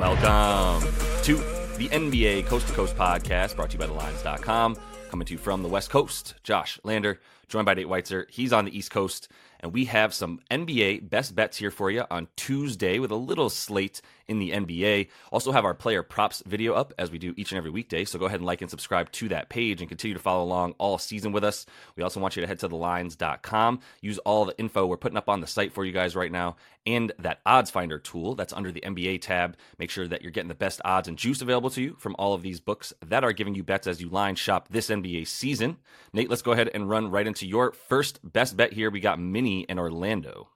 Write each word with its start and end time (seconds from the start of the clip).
Welcome 0.00 0.90
to 1.24 1.36
the 1.76 1.90
NBA 1.90 2.46
Coast 2.46 2.66
to 2.68 2.72
Coast 2.72 2.96
podcast 2.96 3.54
brought 3.54 3.68
to 3.68 3.76
you 3.76 3.86
by 3.86 3.86
TheLines.com. 3.86 4.78
Coming 5.10 5.26
to 5.26 5.32
you 5.34 5.38
from 5.38 5.62
the 5.62 5.68
West 5.68 5.90
Coast, 5.90 6.36
Josh 6.42 6.80
Lander, 6.84 7.20
joined 7.48 7.66
by 7.66 7.74
Nate 7.74 7.86
Weitzer. 7.86 8.24
He's 8.30 8.50
on 8.50 8.64
the 8.64 8.74
East 8.74 8.90
Coast, 8.90 9.28
and 9.58 9.74
we 9.74 9.84
have 9.84 10.14
some 10.14 10.40
NBA 10.50 11.10
best 11.10 11.34
bets 11.34 11.58
here 11.58 11.70
for 11.70 11.90
you 11.90 12.04
on 12.10 12.28
Tuesday 12.36 12.98
with 12.98 13.10
a 13.10 13.16
little 13.16 13.50
slate 13.50 14.00
in 14.26 14.38
the 14.38 14.52
NBA. 14.52 15.08
Also 15.32 15.52
have 15.52 15.66
our 15.66 15.74
player 15.74 16.02
props 16.02 16.42
video 16.46 16.72
up 16.72 16.94
as 16.96 17.10
we 17.10 17.18
do 17.18 17.34
each 17.36 17.52
and 17.52 17.58
every 17.58 17.70
weekday. 17.70 18.06
So 18.06 18.18
go 18.18 18.24
ahead 18.24 18.40
and 18.40 18.46
like 18.46 18.62
and 18.62 18.70
subscribe 18.70 19.12
to 19.12 19.28
that 19.28 19.50
page 19.50 19.82
and 19.82 19.88
continue 19.88 20.14
to 20.14 20.22
follow 20.22 20.44
along 20.44 20.76
all 20.78 20.96
season 20.96 21.32
with 21.32 21.44
us. 21.44 21.66
We 21.94 22.02
also 22.02 22.20
want 22.20 22.36
you 22.36 22.40
to 22.40 22.46
head 22.46 22.60
to 22.60 22.70
thelines.com. 22.70 23.80
Use 24.00 24.18
all 24.18 24.46
the 24.46 24.56
info 24.56 24.86
we're 24.86 24.96
putting 24.96 25.18
up 25.18 25.28
on 25.28 25.40
the 25.40 25.46
site 25.46 25.74
for 25.74 25.84
you 25.84 25.92
guys 25.92 26.16
right 26.16 26.32
now 26.32 26.56
and 26.86 27.12
that 27.18 27.40
odds 27.44 27.70
finder 27.70 27.98
tool 27.98 28.34
that's 28.34 28.52
under 28.52 28.72
the 28.72 28.80
NBA 28.80 29.20
tab. 29.22 29.56
Make 29.78 29.90
sure 29.90 30.08
that 30.08 30.22
you're 30.22 30.30
getting 30.30 30.48
the 30.48 30.54
best 30.54 30.80
odds 30.84 31.08
and 31.08 31.18
juice 31.18 31.42
available 31.42 31.70
to 31.70 31.82
you 31.82 31.96
from 31.98 32.16
all 32.18 32.34
of 32.34 32.42
these 32.42 32.60
books 32.60 32.92
that 33.06 33.24
are 33.24 33.32
giving 33.32 33.54
you 33.54 33.62
bets 33.62 33.86
as 33.86 34.00
you 34.00 34.08
line 34.08 34.34
shop 34.34 34.68
this 34.68 34.88
NBA 34.88 35.26
season. 35.26 35.76
Nate, 36.12 36.30
let's 36.30 36.42
go 36.42 36.52
ahead 36.52 36.70
and 36.72 36.88
run 36.88 37.10
right 37.10 37.26
into 37.26 37.46
your 37.46 37.72
first 37.72 38.20
best 38.22 38.56
bet 38.56 38.72
here. 38.72 38.90
We 38.90 39.00
got 39.00 39.20
Mini 39.20 39.62
in 39.62 39.78
Orlando. 39.78 40.48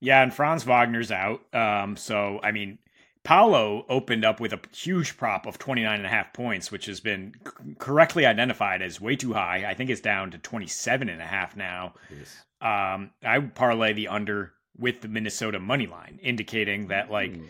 Yeah, 0.00 0.22
and 0.22 0.32
Franz 0.32 0.64
Wagner's 0.64 1.12
out. 1.12 1.42
Um, 1.54 1.96
so 1.96 2.40
I 2.42 2.52
mean, 2.52 2.78
Paolo 3.22 3.84
opened 3.88 4.24
up 4.24 4.40
with 4.40 4.52
a 4.52 4.60
huge 4.74 5.16
prop 5.16 5.46
of 5.46 5.58
29 5.58 5.94
and 5.94 6.06
a 6.06 6.08
half 6.08 6.32
points, 6.32 6.72
which 6.72 6.86
has 6.86 7.00
been 7.00 7.34
c- 7.46 7.74
correctly 7.78 8.24
identified 8.24 8.80
as 8.80 9.00
way 9.00 9.14
too 9.14 9.34
high. 9.34 9.64
I 9.68 9.74
think 9.74 9.90
it's 9.90 10.00
down 10.00 10.30
to 10.30 10.38
27 10.38 11.08
and 11.08 11.20
a 11.20 11.26
half 11.26 11.54
now. 11.54 11.94
Yes. 12.10 12.44
Um, 12.62 13.10
I 13.22 13.38
would 13.38 13.54
parlay 13.54 13.92
the 13.92 14.08
under 14.08 14.52
with 14.80 15.00
the 15.00 15.08
Minnesota 15.08 15.60
money 15.60 15.86
line, 15.86 16.18
indicating 16.22 16.88
that 16.88 17.10
like, 17.10 17.32
mm. 17.32 17.44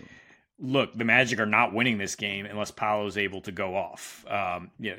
look, 0.58 0.92
the 0.94 1.04
Magic 1.04 1.38
are 1.38 1.46
not 1.46 1.72
winning 1.72 1.98
this 1.98 2.16
game 2.16 2.46
unless 2.46 2.70
Paolo's 2.70 3.16
able 3.16 3.40
to 3.42 3.52
go 3.52 3.76
off. 3.76 4.24
Um, 4.28 4.70
yeah, 4.78 4.94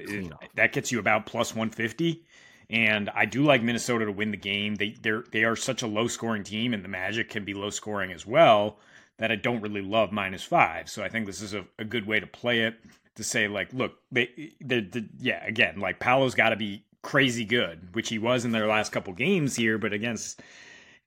that 0.55 0.71
gets 0.71 0.91
you 0.91 0.99
about 0.99 1.25
plus 1.25 1.53
150. 1.53 2.23
And 2.69 3.09
I 3.09 3.25
do 3.25 3.43
like 3.43 3.61
Minnesota 3.61 4.05
to 4.05 4.11
win 4.13 4.31
the 4.31 4.37
game. 4.37 4.75
They 4.75 4.95
they're 5.01 5.25
they 5.31 5.43
are 5.43 5.57
such 5.57 5.81
a 5.81 5.87
low 5.87 6.07
scoring 6.07 6.43
team, 6.43 6.73
and 6.73 6.83
the 6.83 6.89
Magic 6.89 7.29
can 7.29 7.43
be 7.43 7.53
low 7.53 7.69
scoring 7.69 8.13
as 8.13 8.25
well 8.25 8.77
that 9.17 9.31
I 9.31 9.35
don't 9.35 9.61
really 9.61 9.81
love 9.81 10.11
minus 10.11 10.43
five. 10.43 10.89
So 10.89 11.03
I 11.03 11.09
think 11.09 11.27
this 11.27 11.41
is 11.41 11.53
a, 11.53 11.65
a 11.77 11.83
good 11.83 12.07
way 12.07 12.19
to 12.19 12.25
play 12.25 12.61
it 12.61 12.75
to 13.15 13.23
say 13.23 13.47
like, 13.47 13.71
look, 13.71 13.93
they, 14.11 14.53
they, 14.59 14.81
they 14.81 15.05
yeah, 15.19 15.45
again, 15.45 15.79
like 15.79 15.99
Paolo's 15.99 16.33
got 16.33 16.49
to 16.49 16.55
be 16.55 16.83
crazy 17.03 17.45
good, 17.45 17.93
which 17.93 18.09
he 18.09 18.17
was 18.17 18.45
in 18.45 18.51
their 18.51 18.67
last 18.67 18.91
couple 18.91 19.13
games 19.13 19.55
here, 19.55 19.77
but 19.77 19.93
against 19.93 20.41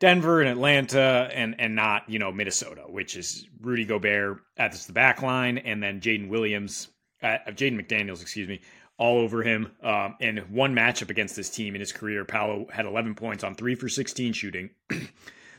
Denver 0.04 0.42
and 0.42 0.50
Atlanta 0.50 1.30
and 1.32 1.58
and 1.58 1.74
not 1.74 2.10
you 2.10 2.18
know 2.18 2.30
Minnesota, 2.30 2.82
which 2.86 3.16
is 3.16 3.48
Rudy 3.62 3.86
Gobert 3.86 4.42
at 4.58 4.72
the 4.72 4.92
back 4.92 5.22
line, 5.22 5.56
and 5.56 5.82
then 5.82 5.98
Jaden 5.98 6.28
Williams, 6.28 6.88
uh, 7.22 7.38
Jaden 7.48 7.80
McDaniels, 7.80 8.20
excuse 8.20 8.46
me, 8.46 8.60
all 8.98 9.16
over 9.16 9.42
him. 9.42 9.72
Um, 9.82 10.16
and 10.20 10.40
one 10.50 10.74
matchup 10.74 11.08
against 11.08 11.36
this 11.36 11.48
team 11.48 11.74
in 11.74 11.80
his 11.80 11.90
career, 11.90 12.26
Paolo 12.26 12.66
had 12.70 12.84
11 12.84 13.14
points 13.14 13.42
on 13.44 13.54
three 13.54 13.74
for 13.74 13.88
16 13.88 14.34
shooting. 14.34 14.70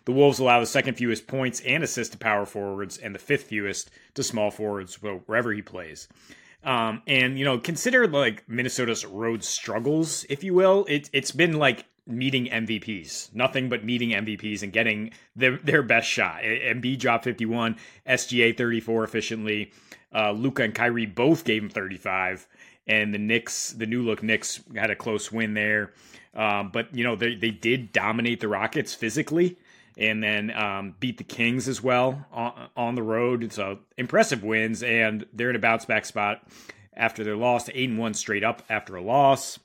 The 0.06 0.12
Wolves 0.12 0.38
allow 0.38 0.60
the 0.60 0.68
second 0.68 0.94
fewest 0.94 1.26
points 1.26 1.62
and 1.62 1.84
assists 1.84 2.12
to 2.12 2.20
power 2.20 2.46
forwards 2.46 3.00
and 3.00 3.16
the 3.16 3.18
fifth 3.18 3.46
fewest 3.46 3.90
to 4.14 4.22
small 4.22 4.52
forwards 4.52 5.02
wherever 5.02 5.52
he 5.52 5.64
plays. 5.64 6.08
Um, 6.64 7.02
and 7.08 7.40
you 7.40 7.44
know, 7.44 7.58
consider 7.58 8.08
like 8.08 8.48
Minnesota's 8.48 9.04
road 9.04 9.44
struggles, 9.44 10.24
if 10.30 10.44
you 10.44 10.54
will. 10.54 10.86
It, 10.88 11.10
it's 11.12 11.32
been 11.32 11.54
like 11.54 11.88
meeting 12.08 12.46
MVPs, 12.46 13.34
nothing 13.34 13.70
but 13.70 13.84
meeting 13.84 14.10
MVPs 14.10 14.62
and 14.64 14.72
getting 14.72 15.12
their, 15.36 15.58
their 15.58 15.84
best 15.84 16.08
shot. 16.08 16.42
Embiid 16.44 17.00
dropped 17.00 17.24
51, 17.24 17.78
SGA 18.08 18.56
34 18.56 19.04
efficiently. 19.04 19.72
Uh, 20.14 20.32
Luka 20.32 20.64
and 20.64 20.76
Kyrie 20.76 21.06
both 21.06 21.44
gave 21.44 21.64
him 21.64 21.70
35, 21.70 22.48
and 22.88 23.14
the 23.14 23.18
Knicks, 23.18 23.72
the 23.72 23.86
new 23.86 24.04
look 24.04 24.24
Knicks, 24.24 24.62
had 24.76 24.92
a 24.92 24.96
close 24.96 25.32
win 25.32 25.54
there. 25.54 25.94
Um, 26.36 26.70
but 26.72 26.94
you 26.96 27.04
know, 27.04 27.16
they 27.16 27.36
they 27.36 27.52
did 27.52 27.92
dominate 27.92 28.40
the 28.42 28.48
Rockets 28.48 28.94
physically 28.94 29.58
and 29.98 30.22
then 30.22 30.52
um, 30.52 30.96
beat 31.00 31.18
the 31.18 31.24
Kings 31.24 31.68
as 31.68 31.82
well 31.82 32.26
on, 32.32 32.70
on, 32.76 32.96
the 32.96 33.04
road. 33.04 33.52
So 33.54 33.80
impressive 33.98 34.44
wins, 34.44 34.84
and 34.84 35.26
they're 35.34 35.50
in 35.50 35.56
a 35.56 35.60
bounce 35.60 35.86
back 35.86 36.06
spot 36.06 36.44
after 36.94 37.24
their 37.24 37.38
loss 37.38 37.70
eight 37.74 37.90
and 37.90 37.98
one 37.98 38.14
straight 38.14 38.44
up 38.44 38.64
after 38.70 38.96
a 38.96 39.02
loss. 39.02 39.60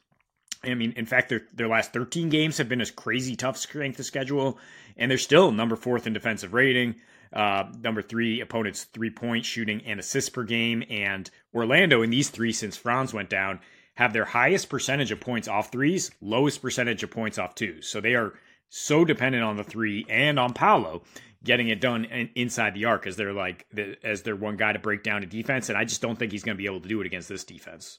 I 0.62 0.75
mean, 0.75 0.93
in 0.97 1.06
fact, 1.06 1.28
their 1.28 1.43
their 1.54 1.69
last 1.69 1.93
13 1.93 2.28
games 2.28 2.59
have 2.59 2.69
been 2.69 2.81
a 2.81 2.87
crazy 2.87 3.37
tough 3.37 3.56
strength 3.56 3.98
of 3.98 4.06
schedule, 4.06 4.59
and 4.97 5.10
they're 5.10 5.19
still 5.19 5.53
number 5.53 5.76
fourth 5.76 6.06
in 6.06 6.12
defensive 6.12 6.53
rating. 6.53 6.97
Uh, 7.32 7.71
number 7.81 8.03
three 8.03 8.41
opponents 8.41 8.84
three 8.84 9.10
point 9.10 9.44
shooting 9.44 9.82
and 9.87 10.00
assists 10.00 10.31
per 10.31 10.44
game, 10.44 10.82
and 10.91 11.31
Orlando 11.54 12.03
in 12.03 12.10
these 12.10 12.28
three 12.28 12.53
since 12.53 12.76
Franz 12.76 13.15
went 13.15 13.31
down 13.31 13.60
have 13.94 14.12
their 14.12 14.25
highest 14.25 14.69
percentage 14.69 15.12
of 15.12 15.21
points 15.21 15.47
off 15.47 15.71
threes, 15.71 16.10
lowest 16.21 16.62
percentage 16.62 17.03
of 17.03 17.10
points 17.10 17.38
off 17.38 17.54
twos. 17.54 17.87
So 17.87 18.00
they 18.00 18.15
are 18.15 18.32
so 18.69 19.04
dependent 19.04 19.44
on 19.44 19.56
the 19.56 19.65
three 19.65 20.06
and 20.09 20.38
on 20.38 20.54
Paolo 20.54 21.03
getting 21.42 21.69
it 21.69 21.81
done 21.81 22.04
inside 22.34 22.75
the 22.75 22.84
arc 22.84 23.06
as 23.06 23.16
they're 23.16 23.32
like 23.32 23.66
as 24.03 24.22
their 24.22 24.37
one 24.37 24.56
guy 24.56 24.72
to 24.72 24.78
break 24.78 25.03
down 25.03 25.22
a 25.22 25.27
defense, 25.27 25.69
and 25.69 25.78
I 25.78 25.84
just 25.84 26.03
don't 26.03 26.19
think 26.19 26.32
he's 26.32 26.42
going 26.42 26.56
to 26.56 26.62
be 26.62 26.66
able 26.66 26.81
to 26.81 26.88
do 26.88 27.00
it 27.00 27.06
against 27.06 27.28
this 27.28 27.44
defense. 27.44 27.98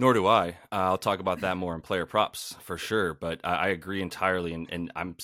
Nor 0.00 0.14
do 0.14 0.26
I. 0.26 0.48
Uh, 0.72 0.76
I'll 0.76 0.96
talk 0.96 1.20
about 1.20 1.42
that 1.42 1.58
more 1.58 1.74
in 1.74 1.82
player 1.82 2.06
props 2.06 2.56
for 2.60 2.78
sure, 2.78 3.12
but 3.12 3.38
I, 3.44 3.54
I 3.56 3.68
agree 3.68 4.00
entirely. 4.00 4.54
And, 4.54 4.66
and 4.72 4.90
I'm 4.96 5.14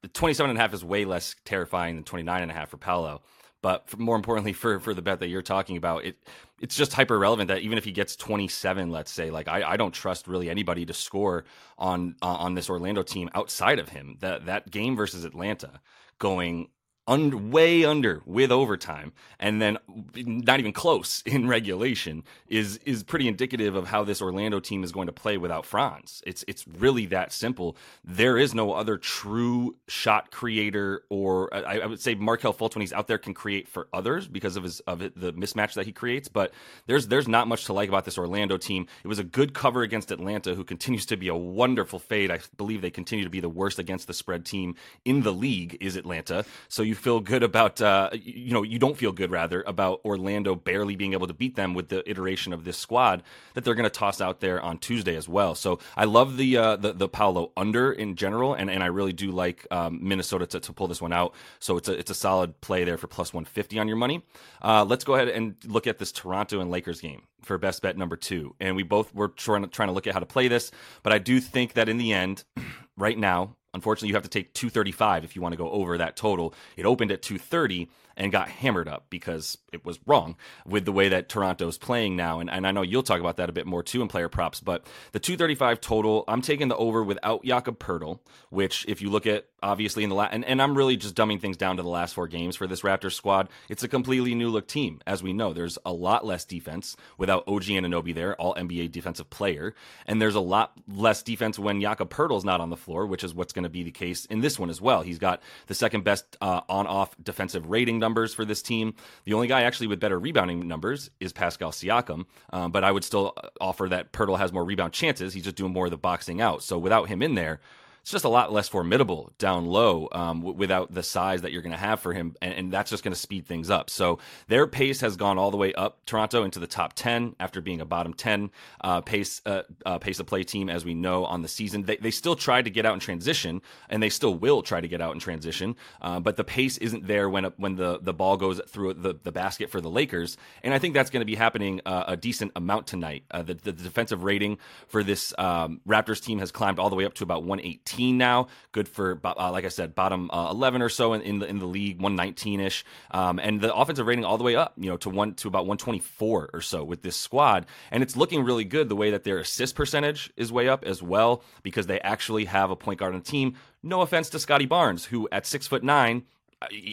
the 0.00 0.08
27 0.08 0.48
and 0.48 0.56
a 0.56 0.62
half 0.62 0.72
is 0.72 0.84
way 0.84 1.04
less 1.04 1.34
terrifying 1.44 1.96
than 1.96 2.04
29 2.04 2.40
and 2.40 2.48
a 2.48 2.54
half 2.54 2.70
for 2.70 2.76
Paolo. 2.76 3.22
But 3.62 3.98
more 3.98 4.14
importantly, 4.14 4.52
for 4.52 4.78
for 4.78 4.94
the 4.94 5.02
bet 5.02 5.18
that 5.18 5.26
you're 5.26 5.42
talking 5.42 5.76
about, 5.76 6.04
it 6.04 6.18
it's 6.60 6.76
just 6.76 6.92
hyper 6.92 7.18
relevant 7.18 7.48
that 7.48 7.62
even 7.62 7.78
if 7.78 7.84
he 7.84 7.90
gets 7.90 8.14
27, 8.14 8.92
let's 8.92 9.10
say, 9.10 9.32
like 9.32 9.48
I, 9.48 9.72
I 9.72 9.76
don't 9.76 9.92
trust 9.92 10.28
really 10.28 10.48
anybody 10.48 10.86
to 10.86 10.94
score 10.94 11.44
on 11.76 12.14
uh, 12.22 12.26
on 12.26 12.54
this 12.54 12.70
Orlando 12.70 13.02
team 13.02 13.28
outside 13.34 13.80
of 13.80 13.88
him. 13.88 14.18
That 14.20 14.46
that 14.46 14.70
game 14.70 14.94
versus 14.94 15.24
Atlanta 15.24 15.80
going 16.20 16.68
un- 17.06 17.50
way 17.50 17.84
under 17.84 18.22
with 18.24 18.52
overtime 18.52 19.12
and 19.38 19.60
then 19.60 19.78
not 20.14 20.60
even 20.60 20.72
close 20.72 21.22
in 21.26 21.48
regulation 21.48 22.22
is 22.48 22.78
is 22.78 23.02
pretty 23.02 23.28
indicative 23.28 23.74
of 23.74 23.88
how 23.88 24.04
this 24.04 24.22
Orlando 24.22 24.60
team 24.60 24.84
is 24.84 24.92
going 24.92 25.06
to 25.06 25.12
play 25.12 25.36
without 25.36 25.66
Franz. 25.66 26.22
It's 26.26 26.44
it's 26.46 26.66
really 26.66 27.06
that 27.06 27.32
simple. 27.32 27.76
There 28.04 28.38
is 28.38 28.54
no 28.54 28.72
other 28.72 28.96
true 28.98 29.76
shot 29.88 30.30
creator, 30.30 31.02
or 31.08 31.52
I, 31.54 31.80
I 31.80 31.86
would 31.86 32.00
say 32.00 32.14
Markelle 32.14 32.54
Fultz 32.54 32.74
when 32.74 32.82
he's 32.82 32.92
out 32.92 33.08
there 33.08 33.18
can 33.18 33.34
create 33.34 33.68
for 33.68 33.88
others 33.92 34.28
because 34.28 34.56
of 34.56 34.64
his 34.64 34.80
of 34.80 35.02
it, 35.02 35.18
the 35.18 35.32
mismatch 35.32 35.74
that 35.74 35.86
he 35.86 35.92
creates. 35.92 36.28
But 36.28 36.52
there's 36.86 37.08
there's 37.08 37.28
not 37.28 37.48
much 37.48 37.64
to 37.66 37.72
like 37.72 37.88
about 37.88 38.04
this 38.04 38.18
Orlando 38.18 38.56
team. 38.56 38.86
It 39.04 39.08
was 39.08 39.18
a 39.18 39.24
good 39.24 39.54
cover 39.54 39.82
against 39.82 40.10
Atlanta, 40.10 40.54
who 40.54 40.64
continues 40.64 41.06
to 41.06 41.16
be 41.16 41.28
a 41.28 41.34
wonderful 41.36 41.98
fade. 41.98 42.30
I 42.30 42.40
believe 42.56 42.80
they 42.80 42.90
continue 42.90 43.24
to 43.24 43.30
be 43.30 43.40
the 43.40 43.48
worst 43.48 43.78
against 43.78 44.06
the 44.06 44.14
spread 44.14 44.44
team 44.44 44.76
in 45.04 45.22
the 45.22 45.32
league. 45.32 45.76
Is 45.80 45.96
Atlanta? 45.96 46.44
So 46.68 46.82
you 46.82 46.91
you 46.92 46.96
feel 46.96 47.20
good 47.20 47.42
about 47.42 47.80
uh, 47.80 48.10
you 48.12 48.52
know 48.52 48.62
you 48.62 48.78
don't 48.78 48.98
feel 48.98 49.12
good 49.12 49.30
rather 49.30 49.62
about 49.62 50.02
Orlando 50.04 50.54
barely 50.54 50.94
being 50.94 51.14
able 51.14 51.26
to 51.26 51.32
beat 51.32 51.56
them 51.56 51.72
with 51.72 51.88
the 51.88 52.08
iteration 52.08 52.52
of 52.52 52.64
this 52.64 52.76
squad 52.76 53.22
that 53.54 53.64
they're 53.64 53.74
going 53.74 53.84
to 53.84 53.90
toss 53.90 54.20
out 54.20 54.40
there 54.40 54.60
on 54.60 54.76
Tuesday 54.76 55.16
as 55.16 55.26
well. 55.26 55.54
So 55.54 55.78
I 55.96 56.04
love 56.04 56.36
the 56.36 56.58
uh, 56.58 56.76
the, 56.76 56.92
the 56.92 57.08
Paolo 57.08 57.50
under 57.56 57.90
in 57.92 58.14
general, 58.14 58.52
and, 58.52 58.70
and 58.70 58.82
I 58.82 58.86
really 58.86 59.14
do 59.14 59.30
like 59.30 59.66
um, 59.70 60.00
Minnesota 60.06 60.46
to, 60.48 60.60
to 60.60 60.72
pull 60.74 60.86
this 60.86 61.00
one 61.00 61.14
out. 61.14 61.34
So 61.60 61.78
it's 61.78 61.88
a 61.88 61.98
it's 61.98 62.10
a 62.10 62.14
solid 62.14 62.60
play 62.60 62.84
there 62.84 62.98
for 62.98 63.06
plus 63.06 63.32
one 63.32 63.46
fifty 63.46 63.78
on 63.78 63.88
your 63.88 63.96
money. 63.96 64.22
Uh, 64.60 64.84
let's 64.84 65.02
go 65.02 65.14
ahead 65.14 65.28
and 65.28 65.56
look 65.64 65.86
at 65.86 65.98
this 65.98 66.12
Toronto 66.12 66.60
and 66.60 66.70
Lakers 66.70 67.00
game 67.00 67.22
for 67.40 67.56
best 67.56 67.80
bet 67.80 67.96
number 67.96 68.16
two, 68.16 68.54
and 68.60 68.76
we 68.76 68.82
both 68.82 69.14
were 69.14 69.28
trying 69.28 69.66
trying 69.70 69.88
to 69.88 69.94
look 69.94 70.06
at 70.06 70.12
how 70.12 70.20
to 70.20 70.26
play 70.26 70.46
this, 70.46 70.70
but 71.02 71.14
I 71.14 71.18
do 71.18 71.40
think 71.40 71.72
that 71.72 71.88
in 71.88 71.96
the 71.96 72.12
end, 72.12 72.44
right 72.98 73.16
now 73.16 73.56
Unfortunately, 73.74 74.08
you 74.08 74.14
have 74.14 74.22
to 74.22 74.28
take 74.28 74.52
235 74.52 75.24
if 75.24 75.34
you 75.34 75.40
want 75.42 75.52
to 75.52 75.56
go 75.56 75.70
over 75.70 75.96
that 75.96 76.16
total. 76.16 76.54
It 76.76 76.84
opened 76.84 77.10
at 77.10 77.22
230 77.22 77.88
and 78.16 78.32
got 78.32 78.48
hammered 78.48 78.88
up 78.88 79.06
because 79.10 79.58
it 79.72 79.84
was 79.84 79.98
wrong 80.06 80.36
with 80.66 80.84
the 80.84 80.92
way 80.92 81.08
that 81.08 81.28
Toronto's 81.28 81.78
playing 81.78 82.16
now. 82.16 82.40
And, 82.40 82.50
and 82.50 82.66
I 82.66 82.70
know 82.70 82.82
you'll 82.82 83.02
talk 83.02 83.20
about 83.20 83.36
that 83.36 83.48
a 83.48 83.52
bit 83.52 83.66
more 83.66 83.82
too 83.82 84.02
in 84.02 84.08
player 84.08 84.28
props, 84.28 84.60
but 84.60 84.86
the 85.12 85.20
235 85.20 85.80
total, 85.80 86.24
I'm 86.28 86.42
taking 86.42 86.68
the 86.68 86.76
over 86.76 87.02
without 87.02 87.44
Jakob 87.44 87.78
Poeltl, 87.78 88.20
which 88.50 88.84
if 88.88 89.02
you 89.02 89.10
look 89.10 89.26
at 89.26 89.46
obviously 89.62 90.02
in 90.02 90.10
the 90.10 90.16
last, 90.16 90.34
and, 90.34 90.44
and 90.44 90.60
I'm 90.60 90.76
really 90.76 90.96
just 90.96 91.14
dumbing 91.14 91.40
things 91.40 91.56
down 91.56 91.76
to 91.76 91.82
the 91.82 91.88
last 91.88 92.14
four 92.14 92.26
games 92.26 92.56
for 92.56 92.66
this 92.66 92.82
Raptors 92.82 93.12
squad. 93.12 93.48
It's 93.68 93.82
a 93.82 93.88
completely 93.88 94.34
new 94.34 94.50
look 94.50 94.66
team. 94.66 95.00
As 95.06 95.22
we 95.22 95.32
know, 95.32 95.52
there's 95.52 95.78
a 95.86 95.92
lot 95.92 96.26
less 96.26 96.44
defense 96.44 96.96
without 97.16 97.44
OG 97.46 97.64
Anunoby 97.64 98.14
there, 98.14 98.34
all 98.40 98.54
NBA 98.54 98.90
defensive 98.90 99.30
player. 99.30 99.74
And 100.06 100.20
there's 100.20 100.34
a 100.34 100.40
lot 100.40 100.72
less 100.88 101.22
defense 101.22 101.58
when 101.58 101.80
Jakob 101.80 102.10
Poeltl's 102.10 102.44
not 102.44 102.60
on 102.60 102.70
the 102.70 102.76
floor, 102.76 103.06
which 103.06 103.24
is 103.24 103.34
what's 103.34 103.52
going 103.52 103.62
to 103.64 103.68
be 103.68 103.82
the 103.82 103.90
case 103.90 104.24
in 104.26 104.40
this 104.40 104.58
one 104.58 104.70
as 104.70 104.80
well. 104.80 105.02
He's 105.02 105.18
got 105.18 105.42
the 105.66 105.74
second 105.74 106.04
best 106.04 106.36
uh, 106.40 106.62
on 106.68 106.86
off 106.86 107.14
defensive 107.22 107.70
rating 107.70 108.00
numbers 108.02 108.34
for 108.34 108.44
this 108.44 108.60
team. 108.60 108.94
The 109.24 109.32
only 109.32 109.46
guy 109.46 109.62
actually 109.62 109.86
with 109.86 110.00
better 110.00 110.18
rebounding 110.18 110.68
numbers 110.68 111.08
is 111.20 111.32
Pascal 111.32 111.70
Siakam, 111.70 112.26
um, 112.52 112.70
but 112.70 112.84
I 112.84 112.92
would 112.92 113.04
still 113.04 113.34
offer 113.60 113.88
that 113.88 114.12
Poeltl 114.12 114.38
has 114.38 114.52
more 114.52 114.64
rebound 114.64 114.92
chances. 114.92 115.32
He's 115.32 115.44
just 115.44 115.56
doing 115.56 115.72
more 115.72 115.86
of 115.86 115.90
the 115.90 115.96
boxing 115.96 116.42
out. 116.42 116.62
So 116.62 116.76
without 116.76 117.08
him 117.08 117.22
in 117.22 117.34
there, 117.34 117.60
it's 118.02 118.10
just 118.10 118.24
a 118.24 118.28
lot 118.28 118.52
less 118.52 118.68
formidable 118.68 119.32
down 119.38 119.66
low 119.66 120.08
um, 120.10 120.40
w- 120.40 120.58
without 120.58 120.92
the 120.92 121.04
size 121.04 121.42
that 121.42 121.52
you're 121.52 121.62
going 121.62 121.72
to 121.72 121.78
have 121.78 122.00
for 122.00 122.12
him, 122.12 122.34
and, 122.42 122.52
and 122.52 122.72
that's 122.72 122.90
just 122.90 123.04
going 123.04 123.14
to 123.14 123.18
speed 123.18 123.46
things 123.46 123.70
up. 123.70 123.88
So 123.88 124.18
their 124.48 124.66
pace 124.66 125.00
has 125.02 125.16
gone 125.16 125.38
all 125.38 125.52
the 125.52 125.56
way 125.56 125.72
up 125.74 126.04
Toronto 126.04 126.42
into 126.42 126.58
the 126.58 126.66
top 126.66 126.94
ten 126.94 127.36
after 127.38 127.60
being 127.60 127.80
a 127.80 127.84
bottom 127.84 128.12
ten 128.12 128.50
uh, 128.80 129.02
pace 129.02 129.40
uh, 129.46 129.62
uh, 129.86 129.98
pace 129.98 130.18
of 130.18 130.26
play 130.26 130.42
team, 130.42 130.68
as 130.68 130.84
we 130.84 130.94
know 130.94 131.24
on 131.24 131.42
the 131.42 131.48
season. 131.48 131.84
They 131.84 131.96
they 131.96 132.10
still 132.10 132.34
tried 132.34 132.64
to 132.64 132.70
get 132.70 132.84
out 132.84 132.94
in 132.94 133.00
transition, 133.00 133.62
and 133.88 134.02
they 134.02 134.08
still 134.08 134.34
will 134.34 134.62
try 134.62 134.80
to 134.80 134.88
get 134.88 135.00
out 135.00 135.14
in 135.14 135.20
transition, 135.20 135.76
uh, 136.00 136.18
but 136.18 136.36
the 136.36 136.44
pace 136.44 136.78
isn't 136.78 137.06
there 137.06 137.30
when 137.30 137.44
when 137.56 137.76
the 137.76 138.00
the 138.02 138.12
ball 138.12 138.36
goes 138.36 138.60
through 138.66 138.94
the 138.94 139.14
the 139.22 139.30
basket 139.30 139.70
for 139.70 139.80
the 139.80 139.90
Lakers, 139.90 140.36
and 140.64 140.74
I 140.74 140.80
think 140.80 140.94
that's 140.94 141.10
going 141.10 141.20
to 141.20 141.24
be 141.26 141.36
happening 141.36 141.80
uh, 141.86 142.02
a 142.08 142.16
decent 142.16 142.50
amount 142.56 142.88
tonight. 142.88 143.22
Uh, 143.30 143.42
the, 143.42 143.54
the 143.54 143.72
defensive 143.72 144.24
rating 144.24 144.58
for 144.88 145.04
this 145.04 145.32
um, 145.38 145.80
Raptors 145.86 146.20
team 146.20 146.40
has 146.40 146.50
climbed 146.50 146.80
all 146.80 146.90
the 146.90 146.96
way 146.96 147.04
up 147.04 147.14
to 147.14 147.22
about 147.22 147.44
118 147.44 147.91
now. 147.98 148.48
Good 148.72 148.88
for, 148.88 149.20
uh, 149.24 149.50
like 149.50 149.64
I 149.64 149.68
said, 149.68 149.94
bottom 149.94 150.30
uh, 150.30 150.50
11 150.50 150.82
or 150.82 150.88
so 150.88 151.12
in, 151.12 151.22
in, 151.22 151.38
the 151.38 151.46
in 151.46 151.58
the 151.58 151.66
league, 151.66 152.00
119 152.00 152.60
ish, 152.60 152.84
um, 153.10 153.38
and 153.38 153.60
the 153.60 153.74
offensive 153.74 154.06
rating 154.06 154.24
all 154.24 154.38
the 154.38 154.44
way 154.44 154.56
up, 154.56 154.74
you 154.76 154.90
know, 154.90 154.96
to 154.98 155.10
one 155.10 155.34
to 155.34 155.48
about 155.48 155.66
124 155.66 156.50
or 156.52 156.60
so 156.60 156.84
with 156.84 157.02
this 157.02 157.16
squad, 157.16 157.66
and 157.90 158.02
it's 158.02 158.16
looking 158.16 158.44
really 158.44 158.64
good. 158.64 158.88
The 158.88 158.96
way 158.96 159.10
that 159.10 159.24
their 159.24 159.38
assist 159.38 159.74
percentage 159.74 160.32
is 160.36 160.52
way 160.52 160.68
up 160.68 160.84
as 160.84 161.02
well 161.02 161.42
because 161.62 161.86
they 161.86 162.00
actually 162.00 162.46
have 162.46 162.70
a 162.70 162.76
point 162.76 162.98
guard 162.98 163.14
on 163.14 163.20
the 163.20 163.26
team. 163.26 163.56
No 163.82 164.00
offense 164.00 164.30
to 164.30 164.38
Scottie 164.38 164.66
Barnes, 164.66 165.04
who 165.06 165.28
at 165.32 165.46
six 165.46 165.66
foot 165.66 165.82
nine 165.82 166.24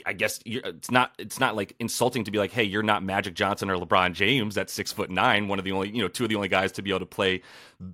I 0.06 0.14
guess 0.14 0.40
it's 0.46 0.92
not 0.92 1.14
it's 1.18 1.40
not 1.40 1.56
like 1.56 1.76
insulting 1.80 2.24
to 2.24 2.32
be 2.32 2.38
like, 2.38 2.52
hey, 2.52 2.64
you're 2.64 2.84
not 2.84 3.04
Magic 3.04 3.34
Johnson 3.34 3.70
or 3.70 3.76
LeBron 3.76 4.14
James 4.14 4.58
at 4.58 4.70
six 4.70 4.92
foot 4.92 5.10
nine, 5.10 5.48
one 5.48 5.60
of 5.60 5.66
the 5.66 5.72
only 5.72 5.90
you 5.90 6.02
know 6.02 6.08
two 6.08 6.24
of 6.24 6.30
the 6.30 6.36
only 6.36 6.48
guys 6.48 6.72
to 6.74 6.82
be 6.82 6.90
able 6.92 7.00
to 7.00 7.06
play 7.06 7.42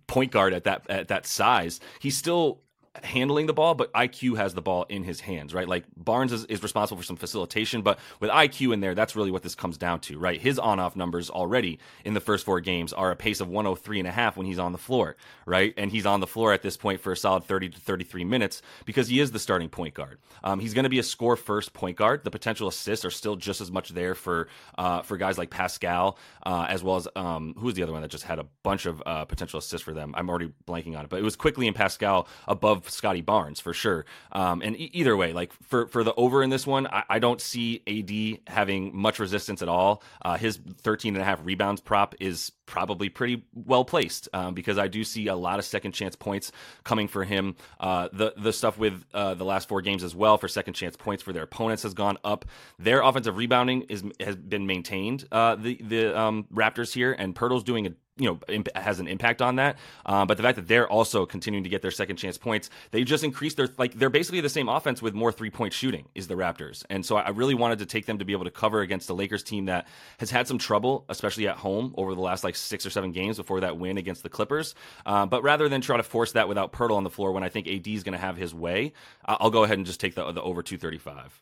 point 0.07 0.31
guard 0.31 0.53
at 0.53 0.63
that 0.65 0.89
at 0.89 1.07
that 1.09 1.25
size. 1.25 1.79
He's 1.99 2.17
still 2.17 2.61
handling 3.03 3.45
the 3.45 3.53
ball, 3.53 3.75
but 3.75 3.91
IQ 3.93 4.37
has 4.37 4.53
the 4.53 4.61
ball 4.61 4.85
in 4.89 5.03
his 5.03 5.21
hands, 5.21 5.53
right? 5.53 5.67
Like 5.67 5.85
Barnes 5.97 6.31
is, 6.31 6.45
is 6.45 6.63
responsible 6.63 7.01
for 7.01 7.05
some 7.05 7.15
facilitation, 7.15 7.81
but 7.81 7.99
with 8.19 8.29
IQ 8.29 8.73
in 8.73 8.79
there, 8.79 8.95
that's 8.95 9.15
really 9.15 9.31
what 9.31 9.43
this 9.43 9.55
comes 9.55 9.77
down 9.77 9.99
to, 10.01 10.17
right? 10.17 10.39
His 10.39 10.59
on 10.59 10.79
off 10.79 10.95
numbers 10.95 11.29
already 11.29 11.79
in 12.03 12.13
the 12.13 12.19
first 12.19 12.45
four 12.45 12.61
games 12.61 12.93
are 12.93 13.11
a 13.11 13.15
pace 13.15 13.41
of 13.41 13.47
103 13.47 13.99
and 13.99 14.07
a 14.07 14.11
half 14.11 14.37
when 14.37 14.45
he's 14.45 14.59
on 14.59 14.71
the 14.71 14.77
floor, 14.77 15.15
right? 15.45 15.73
And 15.77 15.91
he's 15.91 16.05
on 16.05 16.19
the 16.19 16.27
floor 16.27 16.53
at 16.53 16.61
this 16.61 16.77
point 16.77 17.01
for 17.01 17.11
a 17.11 17.17
solid 17.17 17.43
30 17.43 17.69
to 17.69 17.79
33 17.79 18.23
minutes 18.23 18.61
because 18.85 19.07
he 19.07 19.19
is 19.19 19.31
the 19.31 19.39
starting 19.39 19.69
point 19.69 19.93
guard. 19.93 20.19
Um, 20.43 20.59
he's 20.59 20.73
going 20.73 20.83
to 20.83 20.89
be 20.89 20.99
a 20.99 21.03
score 21.03 21.35
first 21.35 21.73
point 21.73 21.97
guard. 21.97 22.23
The 22.23 22.31
potential 22.31 22.67
assists 22.67 23.05
are 23.05 23.11
still 23.11 23.35
just 23.35 23.61
as 23.61 23.71
much 23.71 23.89
there 23.89 24.15
for 24.15 24.47
uh, 24.77 25.01
for 25.01 25.17
guys 25.17 25.37
like 25.37 25.49
Pascal, 25.49 26.17
uh, 26.45 26.65
as 26.69 26.83
well 26.83 26.95
as 26.95 27.07
um, 27.15 27.55
who's 27.57 27.73
the 27.73 27.83
other 27.83 27.91
one 27.91 28.01
that 28.01 28.11
just 28.11 28.23
had 28.23 28.39
a 28.39 28.45
bunch 28.63 28.85
of 28.85 29.01
uh, 29.05 29.25
potential 29.25 29.59
assists 29.59 29.83
for 29.83 29.93
them. 29.93 30.13
I'm 30.17 30.29
already 30.29 30.51
blanking 30.67 30.97
on 30.97 31.05
it, 31.05 31.09
but 31.09 31.19
it 31.19 31.23
was 31.23 31.35
Quickley 31.35 31.67
and 31.67 31.75
Pascal 31.75 32.27
above 32.47 32.84
Scottie 32.89 33.21
Barnes 33.21 33.59
for 33.59 33.73
sure. 33.73 34.05
Um, 34.31 34.61
and 34.61 34.75
e- 34.75 34.89
either 34.93 35.15
way, 35.15 35.33
like 35.33 35.51
for 35.63 35.87
for 35.87 36.03
the 36.03 36.13
over 36.15 36.43
in 36.43 36.49
this 36.49 36.65
one, 36.65 36.87
I, 36.87 37.03
I, 37.09 37.19
don't 37.19 37.41
see 37.41 37.81
AD 37.87 38.53
having 38.53 38.95
much 38.95 39.19
resistance 39.19 39.61
at 39.61 39.69
all. 39.69 40.03
Uh, 40.21 40.37
his 40.37 40.59
13 40.81 41.15
and 41.15 41.21
a 41.21 41.25
half 41.25 41.39
rebounds 41.43 41.81
prop 41.81 42.15
is 42.19 42.51
probably 42.65 43.09
pretty 43.09 43.43
well 43.53 43.85
placed 43.85 44.27
um, 44.33 44.53
because 44.53 44.77
I 44.77 44.87
do 44.87 45.03
see 45.03 45.27
a 45.27 45.35
lot 45.35 45.59
of 45.59 45.65
second 45.65 45.91
chance 45.93 46.15
points 46.15 46.51
coming 46.83 47.07
for 47.07 47.23
him. 47.23 47.55
Uh, 47.79 48.09
the 48.11 48.33
the 48.37 48.53
stuff 48.53 48.77
with 48.77 49.03
uh, 49.13 49.33
the 49.33 49.45
last 49.45 49.67
four 49.67 49.81
games 49.81 50.03
as 50.03 50.15
well 50.15 50.37
for 50.37 50.47
second 50.47 50.73
chance 50.73 50.95
points 50.95 51.23
for 51.23 51.33
their 51.33 51.43
opponents 51.43 51.83
has 51.83 51.93
gone 51.93 52.17
up. 52.23 52.45
Their 52.79 53.01
offensive 53.01 53.37
rebounding 53.37 53.83
is 53.83 54.03
has 54.19 54.35
been 54.35 54.65
maintained. 54.67 55.27
Uh, 55.31 55.55
the 55.55 55.75
the 55.81 56.17
um, 56.17 56.45
Raptors 56.53 56.93
here 56.93 57.13
and 57.13 57.35
Poeltl's 57.35 57.63
doing 57.63 57.87
a 57.87 57.91
you 58.17 58.25
know 58.25 58.39
imp- 58.47 58.75
has 58.75 58.99
an 58.99 59.07
impact 59.07 59.41
on 59.41 59.57
that. 59.57 59.77
Um, 60.05 60.27
but 60.27 60.37
the 60.37 60.43
fact 60.43 60.55
that 60.55 60.67
they're 60.67 60.87
also 60.87 61.25
continuing 61.25 61.63
to 61.63 61.69
get 61.69 61.81
their 61.81 61.91
second 61.91 62.17
chance 62.17 62.37
points, 62.37 62.69
they 62.91 63.03
just 63.03 63.23
increased 63.23 63.57
their 63.57 63.69
like 63.77 63.93
they're 63.93 64.09
basically 64.09 64.41
the 64.41 64.49
same 64.49 64.69
offense 64.69 65.01
with 65.01 65.13
more 65.13 65.31
three 65.31 65.49
point 65.49 65.73
shooting 65.73 66.05
is 66.15 66.27
the 66.27 66.35
Raptors. 66.35 66.85
And 66.89 67.05
so 67.05 67.17
I 67.17 67.29
really 67.29 67.55
wanted 67.55 67.79
to 67.79 67.85
take 67.85 68.05
them 68.05 68.19
to 68.19 68.25
be 68.25 68.33
able 68.33 68.45
to 68.45 68.51
cover 68.51 68.81
against 68.81 69.07
the 69.07 69.15
Lakers 69.15 69.43
team 69.43 69.65
that 69.65 69.87
has 70.19 70.31
had 70.31 70.47
some 70.47 70.57
trouble, 70.57 71.05
especially 71.09 71.47
at 71.47 71.57
home 71.57 71.93
over 71.97 72.15
the 72.15 72.21
last 72.21 72.43
like 72.43 72.55
six 72.55 72.85
or 72.85 72.89
seven 72.89 73.11
games 73.11 73.37
before 73.37 73.61
that 73.61 73.77
win 73.77 73.97
against 73.97 74.23
the 74.23 74.29
Clippers. 74.29 74.75
Uh, 75.05 75.25
but 75.25 75.43
rather 75.43 75.67
than 75.67 75.81
try 75.81 75.97
to 75.97 76.03
force 76.03 76.33
that 76.33 76.47
without 76.47 76.71
Poeltl 76.71 76.95
on 76.95 77.03
the 77.03 77.09
floor, 77.09 77.31
when 77.31 77.43
I 77.43 77.49
think 77.49 77.67
AD 77.67 77.87
is 77.87 78.03
going 78.03 78.13
to 78.13 78.19
have 78.19 78.37
his 78.37 78.53
way, 78.53 78.93
I'll 79.25 79.51
go 79.51 79.63
ahead 79.63 79.77
and 79.77 79.85
just 79.85 79.99
take 79.99 80.15
the 80.15 80.31
the 80.31 80.41
over 80.41 80.63
two 80.63 80.77
thirty 80.77 80.97
five. 80.97 81.41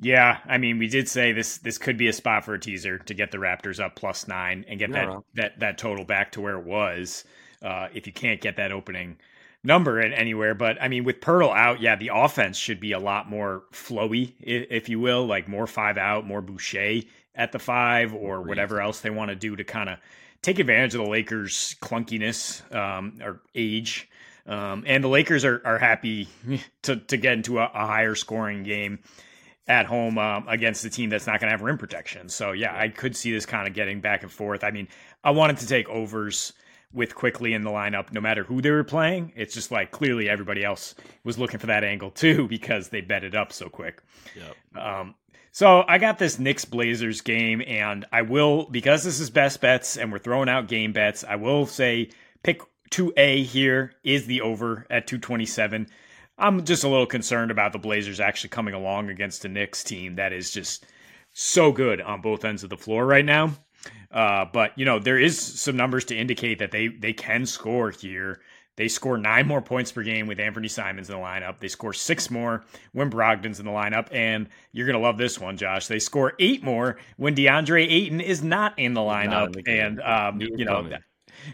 Yeah, 0.00 0.38
I 0.46 0.58
mean, 0.58 0.78
we 0.78 0.86
did 0.86 1.08
say 1.08 1.32
this 1.32 1.58
this 1.58 1.76
could 1.76 1.96
be 1.96 2.06
a 2.06 2.12
spot 2.12 2.44
for 2.44 2.54
a 2.54 2.60
teaser 2.60 2.98
to 2.98 3.14
get 3.14 3.32
the 3.32 3.38
Raptors 3.38 3.80
up 3.80 3.96
plus 3.96 4.28
nine 4.28 4.64
and 4.68 4.78
get 4.78 4.92
that, 4.92 5.08
that 5.34 5.60
that 5.60 5.78
total 5.78 6.04
back 6.04 6.32
to 6.32 6.40
where 6.40 6.56
it 6.56 6.64
was. 6.64 7.24
Uh, 7.60 7.88
if 7.92 8.06
you 8.06 8.12
can't 8.12 8.40
get 8.40 8.56
that 8.56 8.70
opening 8.70 9.18
number 9.64 10.00
in 10.00 10.12
anywhere, 10.12 10.54
but 10.54 10.80
I 10.80 10.86
mean, 10.86 11.02
with 11.02 11.20
Poeltl 11.20 11.52
out, 11.52 11.80
yeah, 11.80 11.96
the 11.96 12.10
offense 12.14 12.56
should 12.56 12.78
be 12.78 12.92
a 12.92 13.00
lot 13.00 13.28
more 13.28 13.64
flowy, 13.72 14.34
if, 14.40 14.68
if 14.70 14.88
you 14.88 15.00
will, 15.00 15.26
like 15.26 15.48
more 15.48 15.66
five 15.66 15.98
out, 15.98 16.24
more 16.24 16.40
Boucher 16.40 17.02
at 17.34 17.50
the 17.50 17.58
five, 17.58 18.14
or 18.14 18.42
whatever 18.42 18.80
else 18.80 19.00
they 19.00 19.10
want 19.10 19.30
to 19.30 19.34
do 19.34 19.56
to 19.56 19.64
kind 19.64 19.88
of 19.88 19.98
take 20.42 20.60
advantage 20.60 20.94
of 20.94 21.02
the 21.04 21.10
Lakers' 21.10 21.74
clunkiness 21.80 22.62
um, 22.72 23.18
or 23.20 23.40
age. 23.56 24.08
Um, 24.46 24.84
and 24.86 25.02
the 25.02 25.08
Lakers 25.08 25.44
are, 25.44 25.60
are 25.64 25.78
happy 25.78 26.28
to, 26.82 26.96
to 26.96 27.16
get 27.16 27.32
into 27.34 27.58
a, 27.58 27.64
a 27.64 27.86
higher 27.86 28.14
scoring 28.14 28.62
game 28.62 29.00
at 29.68 29.86
home 29.86 30.18
um, 30.18 30.46
against 30.48 30.84
a 30.84 30.90
team 30.90 31.10
that's 31.10 31.26
not 31.26 31.40
going 31.40 31.48
to 31.48 31.52
have 31.52 31.62
rim 31.62 31.78
protection. 31.78 32.28
So 32.28 32.52
yeah, 32.52 32.74
I 32.76 32.88
could 32.88 33.14
see 33.14 33.30
this 33.30 33.46
kind 33.46 33.68
of 33.68 33.74
getting 33.74 34.00
back 34.00 34.22
and 34.22 34.32
forth. 34.32 34.64
I 34.64 34.70
mean, 34.70 34.88
I 35.22 35.30
wanted 35.30 35.58
to 35.58 35.66
take 35.66 35.88
overs 35.88 36.52
with 36.92 37.14
Quickley 37.14 37.52
in 37.52 37.62
the 37.62 37.70
lineup, 37.70 38.12
no 38.12 38.20
matter 38.20 38.44
who 38.44 38.62
they 38.62 38.70
were 38.70 38.84
playing. 38.84 39.32
It's 39.36 39.52
just 39.52 39.70
like 39.70 39.90
clearly 39.90 40.28
everybody 40.28 40.64
else 40.64 40.94
was 41.22 41.38
looking 41.38 41.60
for 41.60 41.66
that 41.66 41.84
angle 41.84 42.10
too 42.10 42.48
because 42.48 42.88
they 42.88 43.02
bet 43.02 43.24
it 43.24 43.34
up 43.34 43.52
so 43.52 43.68
quick. 43.68 44.02
Yep. 44.34 44.82
Um, 44.82 45.14
so 45.52 45.84
I 45.86 45.98
got 45.98 46.18
this 46.18 46.38
Knicks 46.38 46.64
Blazers 46.64 47.20
game, 47.20 47.62
and 47.66 48.06
I 48.12 48.22
will 48.22 48.66
because 48.70 49.02
this 49.02 49.20
is 49.20 49.28
best 49.28 49.60
bets 49.60 49.96
and 49.96 50.12
we're 50.12 50.18
throwing 50.18 50.48
out 50.48 50.68
game 50.68 50.92
bets. 50.92 51.24
I 51.24 51.36
will 51.36 51.66
say 51.66 52.10
pick 52.42 52.62
two 52.90 53.12
A 53.16 53.42
here 53.42 53.92
is 54.04 54.26
the 54.26 54.40
over 54.40 54.86
at 54.88 55.06
two 55.06 55.18
twenty 55.18 55.46
seven. 55.46 55.88
I'm 56.38 56.64
just 56.64 56.84
a 56.84 56.88
little 56.88 57.06
concerned 57.06 57.50
about 57.50 57.72
the 57.72 57.78
Blazers 57.78 58.20
actually 58.20 58.50
coming 58.50 58.74
along 58.74 59.10
against 59.10 59.42
the 59.42 59.48
Knicks 59.48 59.82
team 59.82 60.16
that 60.16 60.32
is 60.32 60.50
just 60.50 60.86
so 61.32 61.72
good 61.72 62.00
on 62.00 62.20
both 62.20 62.44
ends 62.44 62.64
of 62.64 62.70
the 62.70 62.76
floor 62.76 63.04
right 63.04 63.24
now. 63.24 63.52
Uh, 64.10 64.44
but 64.52 64.76
you 64.76 64.84
know 64.84 64.98
there 64.98 65.18
is 65.18 65.38
some 65.38 65.76
numbers 65.76 66.04
to 66.06 66.16
indicate 66.16 66.58
that 66.58 66.70
they 66.70 66.88
they 66.88 67.12
can 67.12 67.46
score 67.46 67.90
here. 67.90 68.40
They 68.76 68.88
score 68.88 69.18
nine 69.18 69.46
more 69.46 69.60
points 69.60 69.90
per 69.90 70.02
game 70.02 70.28
with 70.28 70.38
Anthony 70.38 70.68
Simons 70.68 71.10
in 71.10 71.16
the 71.16 71.20
lineup. 71.20 71.58
They 71.58 71.68
score 71.68 71.92
six 71.92 72.30
more 72.30 72.64
when 72.92 73.10
Brogdon's 73.10 73.58
in 73.58 73.66
the 73.66 73.72
lineup, 73.72 74.08
and 74.12 74.48
you're 74.72 74.86
gonna 74.86 75.00
love 75.00 75.18
this 75.18 75.38
one, 75.38 75.56
Josh. 75.56 75.88
They 75.88 75.98
score 75.98 76.34
eight 76.38 76.62
more 76.62 76.96
when 77.16 77.34
DeAndre 77.34 77.86
Ayton 77.88 78.20
is 78.20 78.42
not 78.42 78.78
in 78.78 78.94
the 78.94 79.00
lineup, 79.00 79.56
in 79.56 79.62
the 79.64 79.80
and 79.80 80.00
um, 80.00 80.40
you 80.40 80.64
know, 80.64 80.88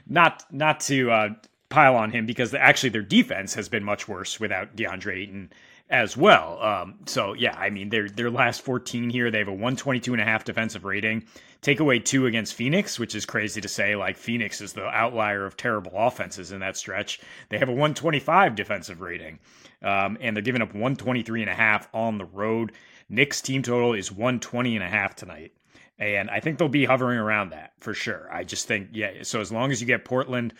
not 0.07 0.45
not 0.50 0.81
to 0.81 1.11
uh, 1.11 1.29
pile 1.68 1.97
on 1.97 2.11
him 2.11 2.26
because 2.26 2.54
actually 2.54 2.90
their 2.90 3.02
defense 3.02 3.54
has 3.54 3.68
been 3.68 3.85
much 3.85 4.09
worse 4.09 4.38
without 4.38 4.76
DeAndre 4.76 5.16
Ayton 5.23 5.52
as 5.90 6.16
well. 6.16 6.61
Um, 6.62 6.94
so 7.06 7.35
yeah, 7.35 7.56
I 7.59 7.71
mean 7.71 7.88
their 7.88 8.09
their 8.09 8.30
last 8.30 8.62
14 8.62 9.11
here, 9.11 9.30
they 9.30 9.38
have 9.38 9.49
a 9.49 9.52
122 9.52 10.12
and 10.12 10.23
a 10.23 10.25
half 10.25 10.44
defensive 10.44 10.85
rating. 10.85 11.25
Take 11.61 11.80
away 11.80 11.99
two 11.99 12.26
against 12.26 12.54
Phoenix, 12.54 12.99
which 12.99 13.14
is 13.14 13.25
crazy 13.25 13.61
to 13.61 13.68
say. 13.68 13.97
Like 13.97 14.16
Phoenix 14.16 14.61
is 14.61 14.73
the 14.73 14.87
outlier 14.87 15.47
of 15.47 15.56
terrible 15.56 15.92
offenses 15.94 16.52
in 16.52 16.61
that 16.61 16.76
stretch. 16.76 17.21
They 17.49 17.59
have 17.59 17.68
a 17.68 17.73
125 17.73 18.54
defensive 18.54 19.00
rating, 19.00 19.38
um, 19.83 20.18
and 20.21 20.37
they're 20.37 20.42
giving 20.42 20.62
up 20.62 20.75
123 20.75 21.42
and 21.42 21.50
a 21.50 21.54
half 21.54 21.88
on 21.94 22.18
the 22.18 22.26
road. 22.26 22.73
Knicks 23.09 23.40
team 23.40 23.62
total 23.62 23.94
is 23.94 24.11
120 24.11 24.76
and 24.76 24.85
a 24.85 24.88
half 24.88 25.14
tonight. 25.14 25.52
And 25.99 26.28
I 26.28 26.40
think 26.40 26.59
they'll 26.59 26.68
be 26.68 26.85
hovering 26.85 27.18
around 27.18 27.50
that 27.50 27.73
for 27.78 27.94
sure. 27.94 28.28
I 28.33 28.42
just 28.42 28.66
think, 28.66 28.88
yeah. 28.92 29.23
So 29.23 29.40
as 29.40 29.52
long 29.52 29.71
as 29.71 29.80
you 29.80 29.87
get 29.87 30.04
Portland 30.04 30.52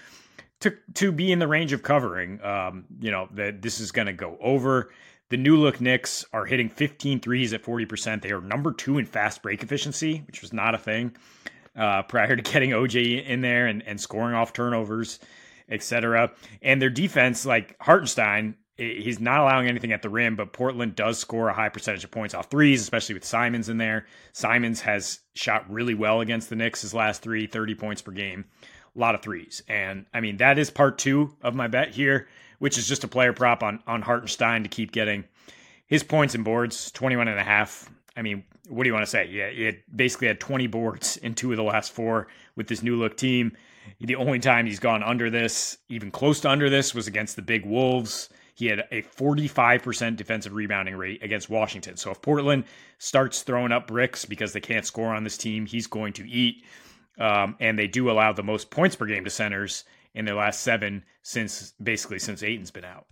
to 0.61 0.75
to 0.94 1.12
be 1.12 1.32
in 1.32 1.38
the 1.38 1.49
range 1.49 1.73
of 1.73 1.82
covering, 1.82 2.42
um, 2.42 2.84
you 3.00 3.11
know, 3.11 3.28
that 3.32 3.62
this 3.62 3.80
is 3.80 3.92
going 3.92 4.06
to 4.06 4.12
go 4.12 4.37
over. 4.40 4.90
The 5.30 5.37
new 5.37 5.56
look 5.56 5.80
Knicks 5.80 6.25
are 6.32 6.44
hitting 6.44 6.68
15 6.68 7.20
threes 7.20 7.52
at 7.54 7.62
40%. 7.62 8.23
They 8.23 8.30
are 8.30 8.40
number 8.40 8.73
two 8.73 8.99
in 8.99 9.06
fast 9.06 9.42
break 9.42 9.62
efficiency, 9.62 10.23
which 10.26 10.42
was 10.42 10.52
not 10.52 10.75
a 10.75 10.78
thing 10.78 11.16
uh, 11.76 12.02
prior 12.02 12.37
to 12.37 12.42
getting 12.42 12.75
OG 12.75 12.94
in 12.94 13.40
there 13.40 13.66
and, 13.66 13.82
and 13.87 14.00
scoring 14.00 14.34
off 14.34 14.52
turnovers, 14.52 15.18
etc. 15.68 16.30
And 16.62 16.80
their 16.80 16.90
defense, 16.90 17.46
like 17.46 17.76
Hartenstein, 17.80 18.56
he's 18.76 19.20
not 19.20 19.40
allowing 19.40 19.68
anything 19.68 19.92
at 19.92 20.02
the 20.02 20.08
rim, 20.08 20.37
but 20.37 20.52
Portland 20.52 20.94
does 20.94 21.18
score 21.18 21.49
a 21.49 21.54
high 21.54 21.68
percentage 21.68 22.04
of 22.04 22.11
points 22.11 22.34
off 22.34 22.50
threes, 22.50 22.82
especially 22.82 23.14
with 23.14 23.25
Simons 23.25 23.68
in 23.68 23.78
there. 23.78 24.06
Simons 24.32 24.80
has 24.82 25.20
shot 25.34 25.70
really 25.70 25.94
well 25.94 26.20
against 26.20 26.50
the 26.50 26.56
Knicks 26.56 26.82
his 26.82 26.94
last 26.94 27.23
three, 27.23 27.46
30 27.46 27.75
points 27.75 28.02
per 28.02 28.12
game 28.12 28.44
a 28.95 28.99
lot 28.99 29.15
of 29.15 29.23
threes. 29.23 29.63
And 29.69 30.07
I 30.15 30.21
mean, 30.21 30.37
that 30.39 30.59
is 30.59 30.71
part 30.71 30.99
two 30.99 31.35
of 31.43 31.55
my 31.55 31.67
bet 31.69 31.91
here, 31.91 32.29
which 32.59 32.79
is 32.79 32.87
just 32.87 33.05
a 33.05 33.09
player 33.09 33.33
prop 33.33 33.63
on, 33.63 33.83
on 33.87 34.03
Hartenstein 34.03 34.63
to 34.63 34.69
keep 34.69 34.93
getting 34.93 35.25
his 35.87 36.03
points 36.03 36.35
and 36.35 36.45
boards, 36.45 36.91
21 36.93 37.29
and 37.29 37.39
a 37.39 37.45
half. 37.45 37.91
I 38.17 38.23
mean, 38.23 38.45
what 38.69 38.85
do 38.85 38.89
you 38.89 38.95
want 38.95 39.05
to 39.05 39.11
say? 39.11 39.27
Yeah, 39.27 39.51
he 39.51 39.79
basically 39.95 40.29
had 40.29 40.41
20 40.41 40.67
boards 40.69 41.17
in 41.19 41.35
two 41.35 41.51
of 41.51 41.57
the 41.57 41.63
last 41.63 41.93
four 41.93 42.29
with 42.57 42.69
this 42.69 42.83
new 42.83 42.97
look 42.97 43.17
team. 43.17 43.57
The 44.01 44.17
only 44.17 44.39
time 44.39 44.67
he's 44.67 44.79
gone 44.79 45.03
under 45.03 45.29
this, 45.31 45.77
even 45.89 46.11
close 46.11 46.41
to 46.41 46.51
under 46.51 46.71
this, 46.71 46.95
was 46.95 47.07
against 47.07 47.37
the 47.37 47.43
big 47.43 47.67
Wolves. 47.67 48.31
he 48.55 48.67
had 48.67 48.85
a 48.91 49.03
45% 49.03 50.17
defensive 50.17 50.55
rebounding 50.55 50.97
rate 50.97 51.23
against 51.23 51.51
Washington. 51.51 51.97
So 51.97 52.11
if 52.11 52.23
Portland 52.23 52.65
starts 52.99 53.43
throwing 53.43 53.73
up 53.73 53.89
bricks 53.89 54.25
because 54.25 54.53
they 54.53 54.61
can't 54.61 54.87
score 54.87 55.15
on 55.15 55.25
this 55.25 55.37
team, 55.37 55.67
he's 55.67 55.87
going 55.87 56.13
to 56.15 56.29
eat. 56.29 56.65
Um, 57.18 57.56
and 57.61 57.78
they 57.78 57.87
do 57.87 58.11
allow 58.11 58.33
the 58.33 58.42
most 58.42 58.71
points 58.71 58.97
per 58.97 59.06
game 59.06 59.25
to 59.25 59.30
centers 59.30 59.85
in 60.14 60.25
their 60.25 60.35
last 60.35 60.61
seven 60.61 61.04
since 61.23 61.75
basically 61.83 62.18
since 62.18 62.42
Ayton's 62.42 62.71
been 62.71 62.85
out. 62.85 63.06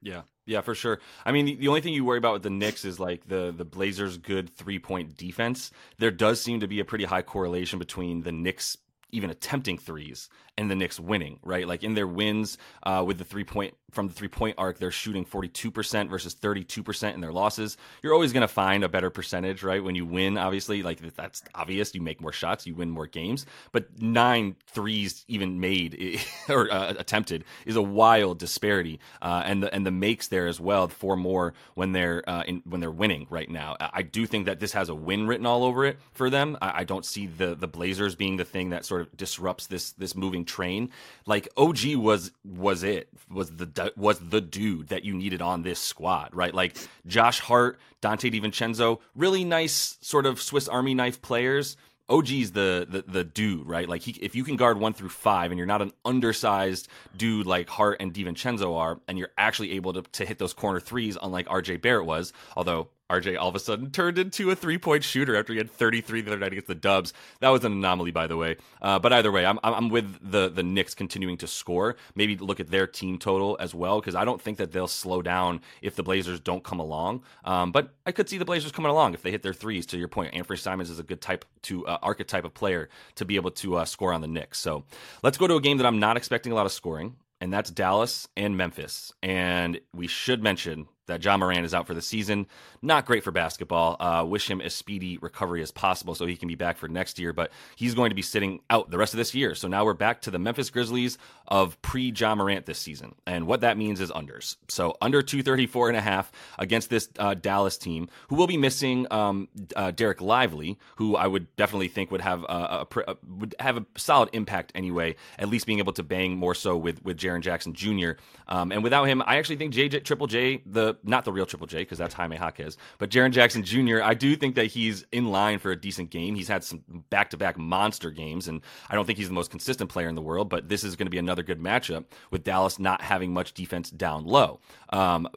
Yeah, 0.00 0.22
yeah, 0.46 0.60
for 0.60 0.74
sure. 0.74 1.00
I 1.24 1.32
mean, 1.32 1.46
the, 1.46 1.56
the, 1.56 1.68
only 1.68 1.80
thing 1.80 1.92
you 1.92 2.04
worry 2.04 2.18
about 2.18 2.34
with 2.34 2.42
the 2.42 2.50
Knicks 2.50 2.84
is 2.84 3.00
like 3.00 3.26
the 3.26 3.52
the 3.56 3.64
Blazers' 3.64 4.16
good 4.16 4.50
three 4.50 4.78
point 4.78 5.16
defense. 5.16 5.70
There 5.98 6.10
does 6.10 6.40
seem 6.40 6.60
to 6.60 6.68
be 6.68 6.80
a 6.80 6.84
pretty 6.84 7.04
high 7.04 7.22
correlation 7.22 7.78
between 7.78 8.22
the 8.22 8.32
Knicks 8.32 8.76
even 9.10 9.30
attempting 9.30 9.78
threes 9.78 10.28
and 10.58 10.70
the 10.70 10.74
Knicks 10.74 10.98
winning, 10.98 11.38
right? 11.42 11.66
Like 11.66 11.84
in 11.84 11.94
their 11.94 12.06
wins 12.06 12.58
uh, 12.82 13.04
with 13.06 13.16
the 13.16 13.24
three 13.24 13.44
point 13.44 13.74
from 13.90 14.08
the 14.08 14.12
three 14.12 14.28
point 14.28 14.56
arc, 14.58 14.78
they're 14.78 14.90
shooting 14.90 15.24
42% 15.24 16.10
versus 16.10 16.34
32% 16.34 17.14
in 17.14 17.20
their 17.20 17.32
losses. 17.32 17.78
You're 18.02 18.12
always 18.12 18.34
going 18.34 18.42
to 18.42 18.48
find 18.48 18.84
a 18.84 18.88
better 18.88 19.08
percentage, 19.08 19.62
right? 19.62 19.82
When 19.82 19.94
you 19.94 20.04
win, 20.04 20.36
obviously, 20.36 20.82
like 20.82 21.00
that's 21.14 21.42
obvious. 21.54 21.94
You 21.94 22.02
make 22.02 22.20
more 22.20 22.32
shots, 22.32 22.66
you 22.66 22.74
win 22.74 22.90
more 22.90 23.06
games. 23.06 23.46
But 23.72 24.02
nine 24.02 24.56
threes 24.66 25.24
even 25.28 25.60
made 25.60 26.20
or 26.48 26.70
uh, 26.70 26.94
attempted 26.98 27.44
is 27.64 27.76
a 27.76 27.82
wild 27.82 28.38
disparity, 28.38 29.00
uh, 29.22 29.42
and 29.46 29.62
the 29.62 29.74
and 29.74 29.86
the 29.86 29.90
makes 29.90 30.28
there 30.28 30.48
as 30.48 30.60
well. 30.60 30.88
Four 30.88 31.16
more 31.16 31.54
when 31.74 31.92
they're 31.92 32.28
uh, 32.28 32.42
in, 32.42 32.62
when 32.66 32.80
they're 32.80 32.90
winning 32.90 33.26
right 33.30 33.48
now. 33.48 33.76
I 33.80 34.02
do 34.02 34.26
think 34.26 34.46
that 34.46 34.60
this 34.60 34.72
has 34.72 34.88
a 34.88 34.94
win 34.94 35.26
written 35.26 35.46
all 35.46 35.64
over 35.64 35.86
it 35.86 35.98
for 36.12 36.28
them. 36.28 36.58
I, 36.60 36.80
I 36.80 36.84
don't 36.84 37.06
see 37.06 37.26
the 37.26 37.54
the 37.54 37.68
Blazers 37.68 38.16
being 38.16 38.36
the 38.36 38.44
thing 38.44 38.70
that 38.70 38.84
sort 38.84 39.02
of 39.02 39.16
disrupts 39.16 39.66
this 39.66 39.92
this 39.92 40.14
moving 40.14 40.44
train. 40.48 40.90
Like 41.26 41.48
OG 41.56 41.94
was 41.96 42.32
was 42.44 42.82
it 42.82 43.08
was 43.30 43.54
the 43.54 43.92
was 43.96 44.18
the 44.18 44.40
dude 44.40 44.88
that 44.88 45.04
you 45.04 45.14
needed 45.14 45.40
on 45.40 45.62
this 45.62 45.78
squad, 45.78 46.34
right? 46.34 46.54
Like 46.54 46.76
Josh 47.06 47.38
Hart, 47.40 47.78
Donte 48.02 48.32
DiVincenzo, 48.32 48.98
really 49.14 49.44
nice 49.44 49.98
sort 50.00 50.26
of 50.26 50.40
Swiss 50.40 50.66
Army 50.66 50.94
knife 50.94 51.22
players. 51.22 51.76
OG's 52.10 52.52
the, 52.52 52.86
the 52.88 53.04
the 53.06 53.24
dude, 53.24 53.66
right? 53.66 53.88
Like 53.88 54.02
he, 54.02 54.12
if 54.12 54.34
you 54.34 54.42
can 54.42 54.56
guard 54.56 54.80
one 54.80 54.94
through 54.94 55.10
five, 55.10 55.50
and 55.50 55.58
you're 55.58 55.66
not 55.66 55.82
an 55.82 55.92
undersized 56.04 56.88
dude 57.16 57.46
like 57.46 57.68
Hart 57.68 57.98
and 58.00 58.14
DiVincenzo 58.14 58.76
are, 58.76 58.98
and 59.06 59.18
you're 59.18 59.32
actually 59.36 59.72
able 59.72 59.92
to 59.92 60.02
to 60.02 60.24
hit 60.24 60.38
those 60.38 60.54
corner 60.54 60.80
threes, 60.80 61.18
unlike 61.22 61.46
RJ 61.48 61.82
Barrett 61.82 62.06
was. 62.06 62.32
Although 62.56 62.88
RJ 63.10 63.38
all 63.38 63.48
of 63.48 63.54
a 63.54 63.58
sudden 63.58 63.90
turned 63.90 64.18
into 64.18 64.50
a 64.50 64.54
three 64.54 64.76
point 64.76 65.02
shooter 65.02 65.34
after 65.34 65.52
he 65.52 65.58
had 65.58 65.70
33 65.70 66.20
the 66.20 66.30
other 66.30 66.38
night 66.38 66.52
against 66.52 66.68
the 66.68 66.74
Dubs. 66.74 67.12
That 67.40 67.48
was 67.48 67.64
an 67.64 67.72
anomaly, 67.72 68.10
by 68.10 68.26
the 68.26 68.36
way. 68.36 68.56
Uh, 68.82 68.98
but 68.98 69.12
either 69.12 69.32
way, 69.32 69.46
I'm, 69.46 69.58
I'm 69.62 69.88
with 69.88 70.18
the, 70.20 70.48
the 70.50 70.62
Knicks 70.62 70.94
continuing 70.94 71.38
to 71.38 71.46
score. 71.46 71.96
Maybe 72.14 72.36
look 72.36 72.60
at 72.60 72.68
their 72.70 72.86
team 72.86 73.18
total 73.18 73.56
as 73.60 73.74
well, 73.74 74.00
because 74.00 74.14
I 74.14 74.24
don't 74.24 74.40
think 74.40 74.58
that 74.58 74.72
they'll 74.72 74.88
slow 74.88 75.22
down 75.22 75.62
if 75.80 75.96
the 75.96 76.02
Blazers 76.02 76.40
don't 76.40 76.62
come 76.62 76.80
along. 76.80 77.22
Um, 77.44 77.72
but 77.72 77.94
I 78.04 78.12
could 78.12 78.28
see 78.28 78.38
the 78.38 78.44
Blazers 78.44 78.72
coming 78.72 78.90
along 78.90 79.14
if 79.14 79.22
they 79.22 79.30
hit 79.30 79.42
their 79.42 79.54
threes. 79.54 79.86
To 79.86 79.96
your 79.96 80.08
point, 80.08 80.34
Anfernee 80.34 80.58
Simons 80.58 80.90
is 80.90 80.98
a 80.98 81.02
good 81.04 81.22
type 81.22 81.46
to 81.62 81.86
uh, 81.86 81.98
archetype 82.02 82.44
of 82.44 82.52
player 82.52 82.90
to 83.14 83.24
be 83.24 83.36
able 83.36 83.50
to 83.52 83.76
uh, 83.76 83.84
score 83.86 84.12
on 84.12 84.20
the 84.20 84.28
Knicks. 84.28 84.58
So 84.58 84.84
let's 85.22 85.38
go 85.38 85.46
to 85.46 85.56
a 85.56 85.60
game 85.60 85.78
that 85.78 85.86
I'm 85.86 85.98
not 85.98 86.16
expecting 86.16 86.52
a 86.52 86.54
lot 86.54 86.66
of 86.66 86.72
scoring 86.72 87.16
and 87.40 87.52
that's 87.52 87.70
Dallas 87.70 88.28
and 88.36 88.56
Memphis. 88.56 89.12
And 89.22 89.80
we 89.94 90.06
should 90.06 90.42
mention 90.42 90.88
that 91.08 91.22
Ja 91.22 91.36
Morant 91.36 91.64
is 91.64 91.74
out 91.74 91.86
for 91.86 91.94
the 91.94 92.00
season. 92.00 92.46
Not 92.80 93.04
great 93.04 93.24
for 93.24 93.32
basketball. 93.32 93.96
Uh, 93.98 94.24
wish 94.24 94.48
him 94.48 94.60
as 94.60 94.74
speedy 94.74 95.18
recovery 95.18 95.62
as 95.62 95.70
possible 95.70 96.14
so 96.14 96.26
he 96.26 96.36
can 96.36 96.48
be 96.48 96.54
back 96.54 96.78
for 96.78 96.88
next 96.88 97.18
year. 97.18 97.32
But 97.32 97.50
he's 97.76 97.94
going 97.94 98.10
to 98.10 98.14
be 98.14 98.22
sitting 98.22 98.60
out 98.70 98.90
the 98.90 98.98
rest 98.98 99.14
of 99.14 99.18
this 99.18 99.34
year. 99.34 99.54
So 99.54 99.68
now 99.68 99.84
we're 99.84 99.94
back 99.94 100.22
to 100.22 100.30
the 100.30 100.38
Memphis 100.38 100.70
Grizzlies 100.70 101.18
of 101.48 101.80
pre 101.82 102.12
Ja 102.12 102.34
Morant 102.34 102.66
this 102.66 102.78
season. 102.78 103.14
And 103.26 103.46
what 103.46 103.60
that 103.62 103.76
means 103.76 104.00
is 104.00 104.10
unders. 104.10 104.56
So 104.68 104.96
under 105.00 105.22
234 105.22 105.88
and 105.88 105.96
a 105.96 106.00
half 106.00 106.30
against 106.58 106.90
this 106.90 107.08
uh, 107.18 107.34
Dallas 107.34 107.76
team, 107.76 108.08
who 108.28 108.36
will 108.36 108.46
be 108.46 108.56
missing 108.56 109.06
um, 109.10 109.48
uh, 109.74 109.92
Dereck 109.92 110.20
Lively, 110.20 110.78
who 110.96 111.16
I 111.16 111.26
would 111.26 111.54
definitely 111.56 111.88
think 111.88 112.10
would 112.10 112.20
have 112.20 112.44
a, 112.44 112.86
a, 112.96 113.00
a, 113.08 113.16
would 113.26 113.54
have 113.58 113.76
a 113.78 113.86
solid 113.96 114.28
impact 114.32 114.72
anyway. 114.74 115.16
At 115.38 115.48
least 115.48 115.66
being 115.66 115.78
able 115.78 115.92
to 115.94 116.02
bang 116.02 116.36
more 116.36 116.54
so 116.54 116.76
with 116.76 117.02
with 117.04 117.16
Jaren 117.18 117.40
Jackson 117.40 117.72
Jr. 117.72 118.12
Um, 118.46 118.72
and 118.72 118.82
without 118.82 119.04
him, 119.04 119.22
I 119.26 119.38
actually 119.38 119.56
think 119.56 119.74
JJ 119.74 120.04
Triple 120.04 120.26
J 120.26 120.62
the 120.66 120.96
not 121.02 121.24
the 121.24 121.32
real 121.32 121.46
Triple 121.46 121.66
J 121.66 121.78
because 121.78 121.98
that's 121.98 122.14
Jaime 122.14 122.36
Jaquez, 122.36 122.76
but 122.98 123.10
Jaren 123.10 123.30
Jackson 123.30 123.62
Jr. 123.62 124.02
I 124.02 124.14
do 124.14 124.36
think 124.36 124.54
that 124.56 124.66
he's 124.66 125.04
in 125.12 125.30
line 125.30 125.58
for 125.58 125.70
a 125.70 125.76
decent 125.76 126.10
game. 126.10 126.34
He's 126.34 126.48
had 126.48 126.64
some 126.64 126.82
back 127.10 127.30
to 127.30 127.36
back 127.36 127.58
monster 127.58 128.10
games, 128.10 128.48
and 128.48 128.60
I 128.88 128.94
don't 128.94 129.04
think 129.06 129.18
he's 129.18 129.28
the 129.28 129.34
most 129.34 129.50
consistent 129.50 129.90
player 129.90 130.08
in 130.08 130.14
the 130.14 130.22
world. 130.22 130.48
But 130.48 130.68
this 130.68 130.84
is 130.84 130.96
going 130.96 131.06
to 131.06 131.10
be 131.10 131.18
another 131.18 131.42
good 131.42 131.60
matchup 131.60 132.04
with 132.30 132.44
Dallas 132.44 132.78
not 132.78 133.02
having 133.02 133.32
much 133.32 133.54
defense 133.54 133.90
down 133.90 134.24
low. 134.24 134.60
Um, 134.90 135.28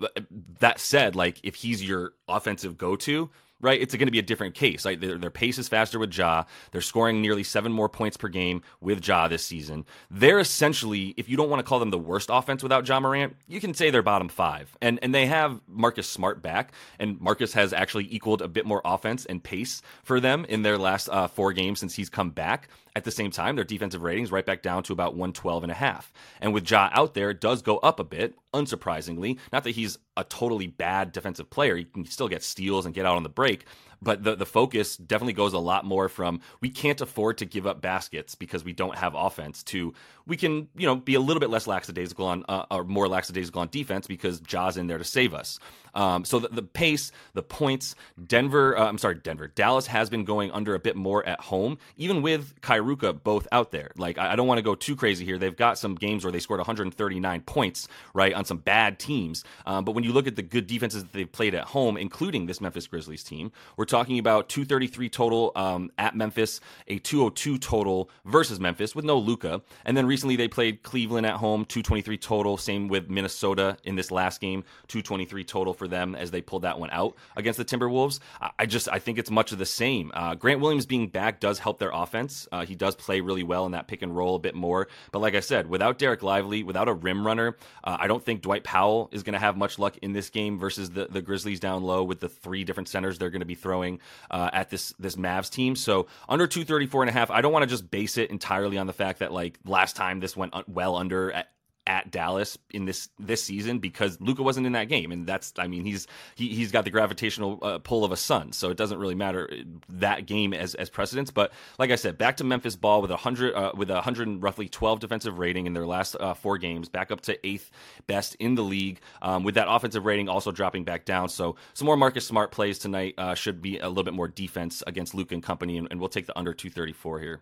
that 0.60 0.80
said, 0.80 1.16
like 1.16 1.40
if 1.44 1.56
he's 1.56 1.84
your 1.88 2.14
offensive 2.28 2.78
go 2.78 2.96
to 2.98 3.30
right? 3.62 3.82
It's 3.82 3.96
going 3.96 4.08
to 4.08 4.12
be 4.12 4.20
a 4.20 4.24
different 4.24 4.56
case. 4.56 4.86
Right? 4.86 5.00
Their, 5.00 5.18
their, 5.18 5.32
pace 5.32 5.58
is 5.58 5.70
faster 5.70 5.98
with 5.98 6.16
Ja. 6.16 6.44
They're 6.72 6.82
scoring 6.82 7.22
nearly 7.22 7.44
seven 7.44 7.72
more 7.72 7.88
points 7.88 8.18
per 8.18 8.28
game 8.28 8.62
with 8.82 9.08
Ja 9.08 9.28
this 9.28 9.46
season. 9.46 9.86
They're 10.10 10.40
essentially, 10.40 11.14
if 11.18 11.30
you 11.30 11.38
don't 11.38 11.50
want 11.50 11.60
to 11.60 11.64
call 11.64 11.80
them 11.80 11.90
the 11.90 11.98
worst 11.98 12.30
offense 12.32 12.64
without 12.64 12.88
Ja 12.88 13.00
Morant, 13.00 13.36
you 13.48 13.62
can 13.62 13.74
say 13.74 13.90
they're 13.90 14.02
bottom 14.02 14.30
five. 14.30 14.76
And 14.82 15.00
and 15.02 15.16
they 15.16 15.26
have 15.28 15.62
Marcus 15.68 16.08
Smart 16.08 16.42
back, 16.42 16.74
and 17.00 17.20
Marcus 17.22 17.54
has 17.54 17.74
actually 17.74 18.08
equaled 18.12 18.42
a 18.42 18.48
bit 18.48 18.66
more 18.66 18.82
offense 18.84 19.26
and 19.26 19.42
pace 19.42 19.82
for 20.04 20.20
them 20.20 20.46
in 20.50 20.64
their 20.64 20.78
last 20.78 21.08
uh, 21.10 21.28
four 21.28 21.54
games 21.54 21.80
since 21.80 21.96
he's 21.96 22.10
come 22.10 22.32
back. 22.32 22.70
At 22.96 23.04
the 23.06 23.12
same 23.12 23.32
time, 23.32 23.56
their 23.56 23.66
defensive 23.66 24.02
ratings 24.02 24.32
right 24.32 24.46
back 24.46 24.62
down 24.62 24.84
to 24.84 24.94
about 24.94 25.14
112 25.14 25.64
and 25.64 25.72
a 25.72 25.76
half. 25.76 26.12
And 26.42 26.54
with 26.54 26.70
Ja 26.70 26.90
out 26.92 27.14
there, 27.14 27.30
it 27.30 27.40
does 27.40 27.62
go 27.62 27.78
up 27.78 28.00
a 28.00 28.04
bit, 28.04 28.36
unsurprisingly. 28.54 29.38
Not 29.54 29.64
that 29.64 29.72
he's 29.72 29.98
a 30.18 30.24
totally 30.24 30.68
bad 30.68 31.12
defensive 31.12 31.50
player. 31.50 31.78
He 31.78 31.86
can 31.86 32.06
still 32.06 32.28
get 32.28 32.44
steals 32.44 32.86
and 32.86 32.94
get 32.94 33.06
out 33.06 33.16
on 33.16 33.24
the 33.24 33.30
break, 33.30 33.66
but 34.02 34.24
the, 34.24 34.36
the 34.36 34.46
focus 34.46 34.98
definitely 34.98 35.34
goes 35.34 35.54
a 35.54 35.60
lot 35.60 35.86
more 35.86 36.10
from 36.10 36.42
we 36.60 36.70
can't 36.70 37.00
afford 37.02 37.38
to 37.38 37.46
give 37.46 37.68
up 37.68 37.82
baskets 37.82 38.36
because 38.36 38.64
we 38.64 38.74
don't 38.74 38.96
have 38.96 39.14
offense 39.16 39.64
to 39.64 39.94
we 40.26 40.38
can 40.38 40.68
you 40.76 40.88
know 40.88 40.96
be 40.96 41.16
a 41.16 41.20
little 41.20 41.40
bit 41.40 41.50
less 41.50 41.68
lackadaisical 41.68 42.26
on 42.26 42.44
uh, 42.50 42.66
or 42.72 42.84
more 42.84 43.08
lackadaisical 43.08 43.62
on 43.62 43.70
defense 43.70 44.08
because 44.08 44.40
Ja's 44.40 44.78
in 44.78 44.88
there 44.88 44.98
to 44.98 45.04
save 45.04 45.34
us. 45.34 45.60
Um, 45.94 46.26
so 46.26 46.40
the, 46.40 46.48
the, 46.50 46.62
pace, 46.62 47.12
the 47.34 47.44
points, 47.44 47.96
Denver, 48.28 48.78
uh, 48.78 48.88
I'm 48.88 48.98
sorry, 48.98 49.16
Denver, 49.16 49.48
Dallas 49.48 49.88
has 49.88 50.10
been 50.10 50.26
going 50.26 50.52
under 50.52 50.76
a 50.76 50.80
bit 50.80 50.96
more 50.96 51.26
at 51.26 51.42
home, 51.42 51.78
even 51.98 52.22
with 52.22 52.60
Kairuka 52.62 53.24
both 53.24 53.48
out 53.52 53.72
there. 53.72 53.92
Like 53.98 54.18
I, 54.18 54.34
I 54.34 54.36
don't 54.36 54.48
want 54.48 54.60
to 54.60 54.64
go 54.64 54.76
too 54.76 54.96
crazy 54.96 55.26
here. 55.26 55.38
They've 55.38 55.56
got 55.56 55.78
some 55.78 55.96
games 55.96 56.24
where 56.24 56.32
they 56.32 56.40
scored 56.40 56.60
139 56.60 57.42
points, 57.42 57.88
right, 58.14 58.34
on 58.34 58.46
some 58.46 58.58
bad 58.58 59.00
teams. 59.00 59.44
Um, 59.66 59.86
but 59.86 59.94
when 59.94 60.04
you 60.04 60.14
look 60.14 60.28
at 60.28 60.36
the 60.36 60.42
good 60.42 60.68
defenses 60.68 61.04
that 61.04 61.14
they've 61.14 61.32
played 61.32 61.56
at 61.56 61.66
home, 61.66 61.98
including 61.98 62.46
this 62.46 62.62
Memphis 62.62 62.88
Grizzlies 62.88 63.24
team, 63.24 63.52
we're 63.78 63.86
talking 63.86 64.20
about 64.20 64.50
233 64.50 65.10
total 65.10 65.52
um, 65.56 65.92
at 65.98 66.16
Memphis, 66.16 66.60
a 66.88 67.00
202 67.00 67.58
total 67.58 68.10
versus 68.26 68.60
Memphis 68.60 68.96
with 68.96 69.06
no 69.06 69.18
Luka. 69.18 69.62
And 69.86 69.96
then 69.96 70.06
recently 70.06 70.36
they 70.36 70.48
played 70.48 70.84
Cleveland 70.84 71.26
at 71.26 71.36
home, 71.36 71.66
223 71.66 72.18
total. 72.18 72.58
Same 72.58 72.88
with 72.88 73.10
Minnesota 73.10 73.78
in 73.84 73.96
this 73.96 74.12
last 74.12 74.42
game, 74.42 74.64
223 74.88 75.44
total 75.44 75.74
for 75.82 75.88
them 75.88 76.14
as 76.14 76.30
they 76.30 76.42
pulled 76.42 76.62
that 76.62 76.80
one 76.80 76.92
out 76.92 77.16
against 77.36 77.58
the 77.58 77.66
Timberwolves. 77.66 78.20
I 78.60 78.68
just 78.68 78.88
I 78.88 79.00
think 79.00 79.18
it's 79.18 79.32
much 79.32 79.52
of 79.52 79.58
the 79.58 79.66
same. 79.66 80.12
Uh, 80.14 80.36
Grant 80.36 80.60
Williams 80.60 80.86
being 80.86 81.08
back 81.08 81.40
does 81.40 81.58
help 81.58 81.80
their 81.80 81.90
offense. 81.92 82.48
Uh, 82.52 82.68
he 82.68 82.76
does 82.76 82.96
play 82.96 83.20
really 83.22 83.42
well 83.42 83.66
in 83.66 83.72
that 83.72 83.88
pick 83.88 84.04
and 84.04 84.16
roll 84.16 84.36
a 84.36 84.40
bit 84.40 84.54
more. 84.54 84.88
But 85.12 85.20
like 85.20 85.34
I 85.34 85.40
said, 85.40 85.66
without 85.66 85.98
Dereck 85.98 86.22
Lively, 86.22 86.62
without 86.62 86.88
a 86.88 86.94
rim 86.94 87.26
runner, 87.26 87.58
uh, 87.84 87.98
I 88.00 88.06
don't 88.06 88.24
think 88.24 88.44
Dwight 88.44 88.64
Powell 88.64 89.10
is 89.12 89.24
going 89.24 89.34
to 89.34 89.40
have 89.40 89.58
much 89.58 89.80
luck 89.80 89.98
in 90.04 90.14
this 90.14 90.30
game 90.30 90.60
versus 90.60 90.92
the 90.92 91.08
the 91.08 91.24
Grizzlies 91.24 91.60
down 91.60 91.82
low 91.82 92.04
with 92.04 92.20
the 92.20 92.30
three 92.30 92.64
different 92.64 92.88
centers 92.88 93.18
they're 93.18 93.32
going 93.32 93.40
to 93.40 93.46
be 93.46 93.56
throwing 93.56 94.00
uh, 94.30 94.52
at 94.54 94.70
this 94.70 94.94
this 95.00 95.16
Mavs 95.16 95.50
team. 95.50 95.76
So 95.76 96.06
under 96.30 96.46
234 96.46 97.02
and 97.02 97.10
a 97.10 97.14
half, 97.14 97.32
I 97.32 97.42
don't 97.42 97.52
want 97.52 97.64
to 97.64 97.68
just 97.68 97.90
base 97.90 98.20
it 98.20 98.30
entirely 98.30 98.78
on 98.78 98.86
the 98.86 98.94
fact 98.94 99.20
that 99.20 99.34
like 99.34 99.58
last 99.66 99.96
time 99.96 100.20
this 100.20 100.38
went 100.38 100.54
well 100.70 100.96
under 100.96 101.32
at 101.32 101.48
at 101.88 102.12
Dallas 102.12 102.58
in 102.72 102.86
this 102.86 103.10
this 103.20 103.44
season 103.44 103.80
because 103.80 104.20
Luka 104.22 104.44
wasn't 104.44 104.68
in 104.68 104.74
that 104.74 104.88
game, 104.88 105.12
and 105.12 105.26
that's 105.26 105.54
I 105.58 105.68
mean 105.68 105.84
he's 105.84 106.08
he 106.36 106.50
he's 106.50 106.72
got 106.72 106.84
the 106.84 106.92
gravitational 106.92 107.60
uh, 107.62 107.80
pull 107.80 108.06
of 108.06 108.12
a 108.12 108.18
sun, 108.18 108.52
so 108.52 108.70
it 108.70 108.78
doesn't 108.78 109.00
really 109.00 109.16
matter 109.16 109.50
uh, 109.52 109.56
that 109.90 110.26
game 110.26 110.54
as 110.54 110.76
as 110.76 110.90
precedence. 110.90 111.32
But 111.32 111.52
like 111.80 111.90
I 111.90 111.96
said, 111.96 112.18
back 112.18 112.38
to 112.38 112.44
Memphis 112.44 112.76
ball 112.76 113.02
with 113.02 113.12
a 113.12 113.18
hundred 113.18 113.56
uh, 113.56 113.72
with 113.76 113.90
a 113.90 114.02
hundred 114.02 114.42
roughly 114.44 114.70
twelve 114.70 115.00
defensive 115.00 115.40
rating 115.40 115.66
in 115.66 115.74
their 115.74 115.88
last 115.88 116.16
uh, 116.20 116.34
four 116.34 116.58
games, 116.58 116.88
back 116.88 117.12
up 117.12 117.22
to 117.22 117.48
eighth 117.48 117.72
best 118.08 118.36
in 118.36 118.56
the 118.56 118.64
league. 118.64 119.00
Um, 119.22 119.44
with 119.44 119.56
that 119.56 119.68
offensive 119.70 120.06
rating 120.06 120.30
also 120.30 120.52
dropping 120.52 120.84
back 120.84 121.06
down, 121.06 121.30
so 121.30 121.56
some 121.74 121.88
more 121.88 121.98
Marcus 121.98 122.28
Smart 122.28 122.52
plays 122.52 122.78
tonight 122.78 123.16
uh, 123.18 123.34
should 123.34 123.62
be 123.62 123.80
a 123.80 123.88
little 123.88 124.04
bit 124.04 124.14
more 124.14 124.28
defense 124.28 124.84
against 124.86 125.16
Luka 125.16 125.34
and 125.34 125.44
company, 125.44 125.78
and, 125.78 125.88
and 125.90 126.00
we'll 126.00 126.10
take 126.10 126.28
the 126.28 126.38
under 126.38 126.54
two 126.54 126.70
thirty 126.70 126.94
four 126.94 127.20
here. 127.20 127.42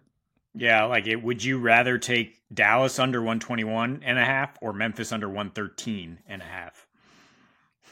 Yeah, 0.56 0.86
like 0.86 1.08
it, 1.08 1.22
would 1.22 1.44
you 1.44 1.60
rather 1.60 1.98
take 1.98 2.42
Dallas 2.54 3.00
under 3.00 3.20
121 3.20 4.02
and 4.04 4.18
a 4.18 4.26
half 4.26 4.58
or 4.62 4.74
Memphis 4.74 5.12
under 5.12 5.28
113 5.28 6.20
and 6.28 6.42
a 6.42 6.46
half? 6.46 6.88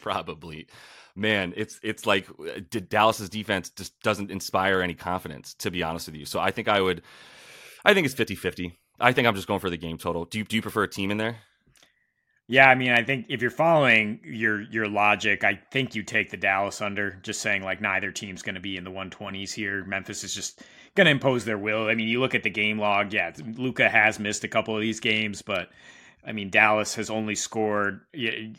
Probably. 0.02 0.68
Man, 1.16 1.54
it's 1.56 1.80
it's 1.84 2.06
like 2.06 2.28
uh, 2.40 2.60
Dallas's 2.90 3.30
defense 3.30 3.70
just 3.70 4.00
doesn't 4.02 4.32
inspire 4.32 4.82
any 4.82 4.94
confidence 4.94 5.54
to 5.56 5.72
be 5.72 5.84
honest 5.84 6.08
with 6.08 6.16
you. 6.16 6.26
So 6.26 6.40
I 6.40 6.52
think 6.52 6.68
I 6.68 6.82
would 6.82 7.02
I 7.86 7.94
think 7.94 8.06
it's 8.06 8.16
50-50. 8.16 8.74
I 9.00 9.12
think 9.14 9.28
I'm 9.28 9.36
just 9.36 9.48
going 9.48 9.60
for 9.60 9.70
the 9.70 9.78
game 9.78 9.98
total. 9.98 10.26
Do 10.26 10.40
you 10.40 10.44
do 10.44 10.56
you 10.56 10.62
prefer 10.62 10.84
a 10.84 10.90
team 10.90 11.12
in 11.12 11.18
there? 11.18 11.38
Yeah, 12.50 12.70
I 12.70 12.76
mean, 12.76 12.92
I 12.92 13.04
think 13.04 13.26
if 13.28 13.42
you're 13.42 13.52
following 13.52 14.22
your 14.24 14.62
your 14.62 14.88
logic, 14.88 15.44
I 15.44 15.60
think 15.72 15.96
you 15.96 16.04
take 16.04 16.32
the 16.32 16.38
Dallas 16.38 16.82
under, 16.82 17.12
just 17.22 17.42
saying 17.42 17.62
like 17.62 17.82
neither 17.82 18.12
team's 18.12 18.42
going 18.42 18.56
to 18.56 18.62
be 18.62 18.78
in 18.78 18.86
the 18.86 18.92
120s 18.92 19.52
here. 19.52 19.84
Memphis 19.84 20.24
is 20.24 20.34
just 20.34 20.64
going 20.98 21.06
to 21.06 21.12
impose 21.12 21.46
their 21.46 21.58
will. 21.58 21.88
I 21.88 21.96
mean, 21.96 22.10
you 22.10 22.20
look 22.20 22.36
at 22.36 22.44
the 22.44 22.50
game 22.50 22.80
log. 22.80 23.14
Yeah, 23.14 23.32
Luka 23.56 23.88
has 23.88 24.20
missed 24.20 24.44
a 24.44 24.48
couple 24.48 24.76
of 24.76 24.82
these 24.82 25.00
games, 25.00 25.42
but 25.42 25.70
I 26.26 26.34
mean, 26.34 26.50
Dallas 26.50 26.96
has 26.96 27.10
only 27.10 27.36
scored, 27.36 28.02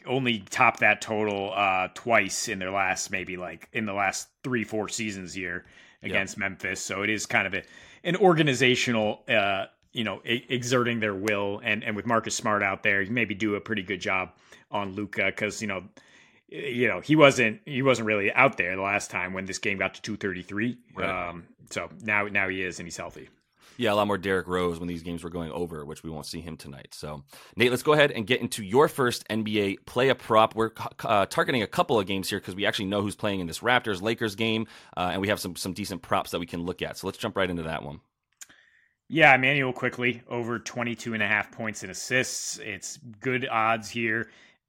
only 0.07 0.39
topped 0.49 0.81
that 0.81 1.03
total 1.03 1.53
uh, 1.55 1.89
twice 1.95 2.49
in 2.49 2.59
their 2.59 2.71
last, 2.71 3.11
maybe 3.11 3.37
like 3.37 3.69
in 3.75 3.85
the 3.85 3.93
last 3.93 4.29
three, 4.43 4.65
four 4.65 4.89
seasons 4.89 5.35
here 5.35 5.67
against 6.03 6.37
yep. 6.37 6.39
Memphis. 6.39 6.81
So 6.81 7.03
it 7.03 7.11
is 7.11 7.27
kind 7.27 7.47
of 7.47 7.53
a, 7.53 7.63
an 8.05 8.17
organizational, 8.17 9.23
uh, 9.29 9.67
you 9.93 10.05
know, 10.05 10.23
exerting 10.25 11.01
their 11.01 11.15
will. 11.15 11.61
And, 11.63 11.85
and 11.85 11.95
with 11.95 12.07
Marcus 12.07 12.35
Smart 12.35 12.63
out 12.63 12.83
there, 12.83 13.03
you 13.03 13.11
maybe 13.11 13.35
do 13.35 13.57
a 13.57 13.61
pretty 13.61 13.83
good 13.83 14.01
job 14.01 14.31
on 14.71 14.95
Luca 14.95 15.27
because, 15.27 15.61
you 15.61 15.69
know, 15.69 15.83
you 16.49 16.89
know 16.89 17.01
he 17.01 17.17
wasn't 17.17 17.61
he 17.67 17.83
wasn't 17.83 18.07
really 18.07 18.33
out 18.33 18.57
there 18.57 18.75
the 18.75 18.83
last 18.83 19.11
time 19.11 19.33
when 19.33 19.45
this 19.45 19.59
game 19.59 19.79
got 19.79 19.95
to 19.95 20.03
233 20.03 20.79
right. 20.95 21.29
um, 21.29 21.45
so 21.71 21.89
now 22.03 22.25
now 22.25 22.49
he 22.49 22.63
is 22.63 22.79
and 22.79 22.87
he's 22.87 22.97
healthy 22.97 23.29
yeah, 23.79 23.93
a 23.93 23.95
lot 23.95 24.09
more 24.09 24.19
Derrick 24.19 24.49
Rose 24.49 24.81
when 24.81 24.89
these 24.89 25.05
games 25.05 25.23
were 25.23 25.31
going 25.31 25.53
over, 25.53 25.85
which 25.85 26.03
we 26.03 26.11
won't 26.11 26.27
see 26.27 26.41
him 26.41 26.57
tonight. 26.57 26.89
So, 26.91 27.23
Nate, 27.55 27.71
let's 27.71 27.85
go 27.85 27.93
ahead 27.93 28.11
and 28.11 28.27
get 28.27 28.41
into 28.41 28.65
your 28.65 28.89
first 28.89 29.27
NBA 29.29 29.87
play 29.87 30.09
a 30.09 30.17
prop. 30.17 30.57
We're 30.57 30.73
uh, 31.05 31.27
targeting 31.27 31.63
a 31.63 31.67
couple 31.69 31.99
of 31.99 32.05
games 32.05 32.29
here 32.29 32.41
because 32.41 32.57
we 32.57 32.67
actually 32.67 32.87
know 32.87 33.03
who's 33.03 33.15
playing 33.15 33.39
in 33.39 33.47
this 33.47 33.61
Raptors 33.61 34.03
Lakers 34.03 34.35
game, 34.35 34.67
uh, 34.97 35.11
and 35.13 35.21
we 35.21 35.29
have 35.29 35.39
some 35.39 35.55
some 35.55 35.75
decent 35.75 36.03
props 36.03 36.33
that 36.33 36.41
we 36.41 36.47
can 36.47 36.65
look 36.65 36.83
at. 36.83 36.99
So 36.99 37.07
let's 37.07 37.19
jump 37.19 37.37
right 37.37 37.49
into 37.49 37.63
that 37.63 37.85
one. 37.85 38.01
Yeah, 39.09 39.33
Immanuel 39.37 39.73
Quickley 39.73 40.23
over 40.29 40.59
22 40.59 41.15
and 41.15 41.23
a 41.23 41.27
half 41.29 41.53
points 41.53 41.83
and 41.83 41.93
assists. 41.93 42.59
It's 42.59 42.99
good 43.21 43.49
odds 43.49 43.89
here. 43.89 44.29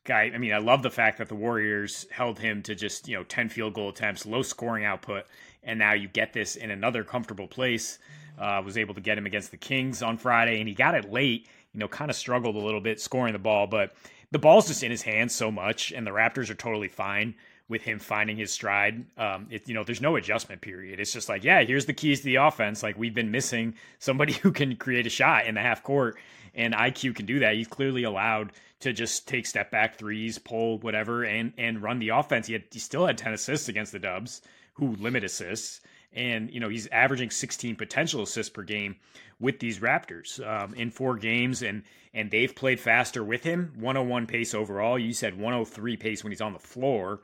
Guy, 0.09 0.31
I 0.33 0.39
mean, 0.39 0.53
I 0.53 0.57
love 0.57 0.81
the 0.81 0.89
fact 0.89 1.19
that 1.19 1.29
the 1.29 1.35
Warriors 1.35 2.07
held 2.09 2.39
him 2.39 2.63
to 2.63 2.73
just, 2.73 3.07
you 3.07 3.15
know, 3.15 3.23
10 3.23 3.47
field 3.49 3.75
goal 3.75 3.89
attempts, 3.89 4.25
low 4.25 4.41
scoring 4.41 4.83
output, 4.83 5.25
and 5.63 5.77
now 5.77 5.93
you 5.93 6.07
get 6.07 6.33
this 6.33 6.55
in 6.55 6.71
another 6.71 7.03
comfortable 7.03 7.47
place. 7.47 7.99
Uh, 8.37 8.59
was 8.65 8.77
able 8.77 8.95
to 8.95 9.01
get 9.01 9.17
him 9.17 9.27
against 9.27 9.51
the 9.51 9.57
Kings 9.57 10.01
on 10.01 10.17
Friday, 10.17 10.59
and 10.59 10.67
he 10.67 10.73
got 10.73 10.95
it 10.95 11.11
late. 11.11 11.47
You 11.73 11.79
know, 11.79 11.87
kind 11.87 12.09
of 12.09 12.17
struggled 12.17 12.55
a 12.55 12.59
little 12.59 12.81
bit 12.81 12.99
scoring 12.99 13.33
the 13.33 13.39
ball, 13.39 13.67
but 13.67 13.93
the 14.31 14.39
ball's 14.39 14.67
just 14.67 14.81
in 14.81 14.89
his 14.89 15.03
hands 15.03 15.35
so 15.35 15.51
much, 15.51 15.91
and 15.91 16.07
the 16.07 16.11
Raptors 16.11 16.49
are 16.49 16.55
totally 16.55 16.87
fine 16.87 17.35
with 17.69 17.83
him 17.83 17.99
finding 17.99 18.35
his 18.35 18.51
stride. 18.51 19.05
Um, 19.15 19.47
it, 19.51 19.67
you 19.67 19.75
know, 19.75 19.83
there's 19.83 20.01
no 20.01 20.15
adjustment 20.15 20.61
period. 20.61 20.99
It's 20.99 21.13
just 21.13 21.29
like, 21.29 21.43
yeah, 21.43 21.61
here's 21.61 21.85
the 21.85 21.93
keys 21.93 22.19
to 22.21 22.25
the 22.25 22.35
offense. 22.37 22.81
Like 22.81 22.97
we've 22.97 23.13
been 23.13 23.29
missing 23.29 23.75
somebody 23.99 24.33
who 24.41 24.51
can 24.51 24.75
create 24.75 25.05
a 25.05 25.09
shot 25.09 25.45
in 25.45 25.55
the 25.55 25.61
half 25.61 25.83
court, 25.83 26.17
and 26.59 26.73
IQ 26.73 27.15
can 27.15 27.25
do 27.25 27.39
that. 27.39 27.55
He's 27.55 27.67
clearly 27.67 28.03
allowed 28.03 28.51
to 28.81 28.93
just 28.93 29.27
take 29.27 29.45
step 29.45 29.71
back 29.71 29.97
threes, 29.97 30.37
pull 30.37 30.77
whatever, 30.79 31.23
and 31.23 31.53
and 31.57 31.81
run 31.81 31.99
the 31.99 32.09
offense. 32.09 32.47
He, 32.47 32.53
had, 32.53 32.63
he 32.71 32.79
still 32.79 33.07
had 33.07 33.17
10 33.17 33.33
assists 33.33 33.69
against 33.69 33.91
the 33.91 33.99
Dubs, 33.99 34.41
who 34.73 34.95
limit 34.95 35.23
assists 35.23 35.81
and 36.13 36.51
you 36.51 36.59
know 36.59 36.69
he's 36.69 36.87
averaging 36.87 37.29
16 37.29 37.75
potential 37.75 38.21
assists 38.23 38.49
per 38.49 38.63
game 38.63 38.95
with 39.39 39.59
these 39.59 39.79
Raptors 39.79 40.45
um, 40.45 40.73
in 40.73 40.91
four 40.91 41.17
games, 41.17 41.61
and 41.61 41.83
and 42.13 42.31
they've 42.31 42.55
played 42.55 42.79
faster 42.79 43.23
with 43.23 43.43
him. 43.43 43.73
101 43.75 44.25
pace 44.27 44.53
overall. 44.53 44.97
You 44.97 45.13
said 45.13 45.35
103 45.35 45.97
pace 45.97 46.23
when 46.23 46.31
he's 46.31 46.41
on 46.41 46.53
the 46.53 46.59
floor. 46.59 47.21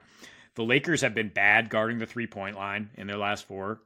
The 0.54 0.63
Lakers 0.63 1.01
have 1.01 1.15
been 1.15 1.30
bad 1.30 1.70
guarding 1.70 1.98
the 1.98 2.06
three 2.06 2.27
point 2.27 2.56
line 2.56 2.92
in 2.96 3.08
their 3.08 3.18
last 3.18 3.48
four. 3.48 3.80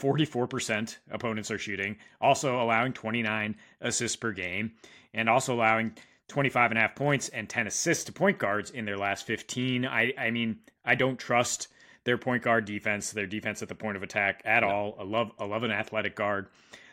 44% 0.00 0.96
opponents 1.10 1.50
are 1.50 1.58
shooting, 1.58 1.96
also 2.20 2.60
allowing 2.60 2.92
29 2.92 3.54
assists 3.80 4.16
per 4.16 4.32
game, 4.32 4.72
and 5.14 5.28
also 5.28 5.54
allowing 5.54 5.92
25 6.28 6.70
and 6.70 6.78
a 6.78 6.82
half 6.82 6.94
points 6.94 7.28
and 7.30 7.48
10 7.48 7.66
assists 7.66 8.04
to 8.04 8.12
point 8.12 8.38
guards 8.38 8.70
in 8.70 8.84
their 8.84 8.96
last 8.96 9.26
15. 9.26 9.84
I, 9.84 10.12
I 10.16 10.30
mean, 10.30 10.58
I 10.84 10.94
don't 10.94 11.18
trust 11.18 11.68
their 12.04 12.16
point 12.16 12.42
guard 12.42 12.64
defense, 12.64 13.10
their 13.10 13.26
defense 13.26 13.62
at 13.62 13.68
the 13.68 13.74
point 13.74 13.96
of 13.96 14.02
attack 14.02 14.42
at 14.44 14.62
all. 14.62 14.96
I 14.98 15.04
love 15.04 15.32
I 15.38 15.44
love 15.44 15.64
an 15.64 15.70
athletic 15.70 16.16
guard 16.16 16.48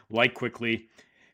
like 0.09 0.33
Quickley 0.33 0.87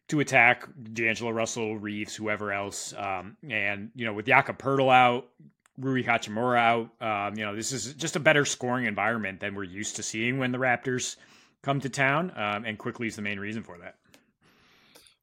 to 0.09 0.19
attack 0.19 0.67
D'Angelo 0.93 1.31
Russell, 1.31 1.77
Reaves, 1.77 2.15
whoever 2.15 2.51
else. 2.51 2.93
Um, 2.95 3.37
and 3.49 3.89
you 3.95 4.05
know, 4.05 4.13
with 4.13 4.27
Jakob 4.27 4.59
Poeltl 4.59 4.93
out, 4.93 5.29
Rui 5.77 6.03
Hachimura 6.03 6.57
out, 6.57 7.01
um, 7.01 7.37
you 7.37 7.43
know, 7.43 7.55
this 7.55 7.71
is 7.71 7.93
just 7.93 8.15
a 8.15 8.19
better 8.19 8.45
scoring 8.45 8.85
environment 8.85 9.39
than 9.39 9.55
we're 9.55 9.63
used 9.63 9.95
to 9.95 10.03
seeing 10.03 10.37
when 10.37 10.51
the 10.51 10.59
Raptors 10.59 11.15
come 11.63 11.79
to 11.81 11.89
town. 11.89 12.31
Um, 12.35 12.65
and 12.65 12.77
Quickley 12.77 13.07
is 13.07 13.15
the 13.15 13.21
main 13.21 13.39
reason 13.39 13.63
for 13.63 13.77
that. 13.79 13.95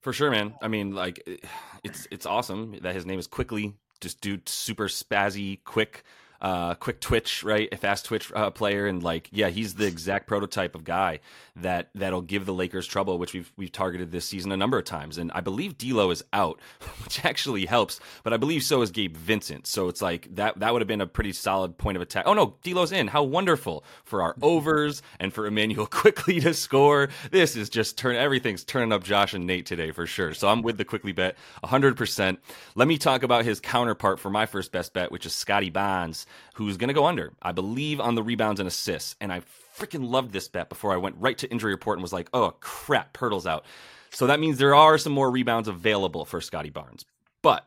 For 0.00 0.12
sure, 0.12 0.30
man. 0.30 0.54
I 0.60 0.68
mean, 0.68 0.94
like, 0.94 1.22
it's 1.84 2.08
it's 2.10 2.26
awesome 2.26 2.76
that 2.82 2.94
his 2.94 3.06
name 3.06 3.18
is 3.18 3.26
Quickley. 3.26 3.74
Just 4.00 4.20
dude, 4.20 4.48
super 4.48 4.88
spazzy, 4.88 5.62
quick 5.64 6.04
uh, 6.40 6.74
quick 6.74 7.00
twitch, 7.00 7.44
right? 7.44 7.68
A 7.72 7.76
fast 7.76 8.06
twitch 8.06 8.32
uh, 8.32 8.50
player, 8.50 8.86
and 8.86 9.02
like, 9.02 9.28
yeah, 9.30 9.48
he's 9.48 9.74
the 9.74 9.86
exact 9.86 10.26
prototype 10.26 10.74
of 10.74 10.84
guy 10.84 11.20
that 11.56 11.90
that'll 11.94 12.22
give 12.22 12.46
the 12.46 12.54
Lakers 12.54 12.86
trouble, 12.86 13.18
which 13.18 13.34
we've 13.34 13.52
we've 13.56 13.72
targeted 13.72 14.10
this 14.10 14.24
season 14.24 14.50
a 14.50 14.56
number 14.56 14.78
of 14.78 14.84
times. 14.84 15.18
And 15.18 15.30
I 15.32 15.40
believe 15.40 15.76
D'Lo 15.76 16.10
is 16.10 16.24
out, 16.32 16.58
which 17.04 17.24
actually 17.24 17.66
helps, 17.66 18.00
but 18.22 18.32
I 18.32 18.38
believe 18.38 18.62
so 18.62 18.80
is 18.82 18.90
Gabe 18.90 19.16
Vincent. 19.16 19.66
So 19.66 19.88
it's 19.88 20.00
like 20.00 20.34
that 20.34 20.58
that 20.60 20.72
would 20.72 20.80
have 20.80 20.88
been 20.88 21.02
a 21.02 21.06
pretty 21.06 21.32
solid 21.32 21.76
point 21.76 21.96
of 21.96 22.02
attack. 22.02 22.24
Oh 22.26 22.34
no, 22.34 22.54
D'Lo's 22.62 22.92
in. 22.92 23.08
How 23.08 23.22
wonderful 23.22 23.84
for 24.04 24.22
our 24.22 24.34
overs 24.42 25.02
and 25.18 25.32
for 25.32 25.46
Immanuel 25.46 25.86
Quickley 25.90 26.40
to 26.40 26.54
score. 26.54 27.10
This 27.30 27.54
is 27.54 27.68
just 27.68 27.98
turn 27.98 28.16
everything's 28.16 28.64
turning 28.64 28.92
up 28.92 29.04
Josh 29.04 29.34
and 29.34 29.46
Nate 29.46 29.66
today 29.66 29.90
for 29.90 30.06
sure. 30.06 30.32
So 30.32 30.48
I'm 30.48 30.62
with 30.62 30.78
the 30.78 30.84
Quickley 30.84 31.12
bet 31.12 31.36
100%. 31.64 32.38
Let 32.74 32.88
me 32.88 32.96
talk 32.96 33.22
about 33.22 33.44
his 33.44 33.60
counterpart 33.60 34.18
for 34.18 34.30
my 34.30 34.46
first 34.46 34.72
best 34.72 34.94
bet, 34.94 35.12
which 35.12 35.26
is 35.26 35.34
Scottie 35.34 35.70
Barnes 35.70 36.26
who's 36.54 36.76
going 36.76 36.88
to 36.88 36.94
go 36.94 37.06
under, 37.06 37.32
I 37.42 37.52
believe, 37.52 38.00
on 38.00 38.14
the 38.14 38.22
rebounds 38.22 38.60
and 38.60 38.66
assists. 38.66 39.16
And 39.20 39.32
I 39.32 39.42
freaking 39.78 40.08
loved 40.08 40.32
this 40.32 40.48
bet 40.48 40.68
before 40.68 40.92
I 40.92 40.96
went 40.96 41.16
right 41.18 41.38
to 41.38 41.50
injury 41.50 41.72
report 41.72 41.98
and 41.98 42.02
was 42.02 42.12
like, 42.12 42.28
oh, 42.32 42.54
crap, 42.60 43.12
Poeltl's 43.12 43.46
out. 43.46 43.64
So 44.10 44.26
that 44.26 44.40
means 44.40 44.58
there 44.58 44.74
are 44.74 44.98
some 44.98 45.12
more 45.12 45.30
rebounds 45.30 45.68
available 45.68 46.24
for 46.24 46.40
Scottie 46.40 46.70
Barnes. 46.70 47.04
But 47.42 47.66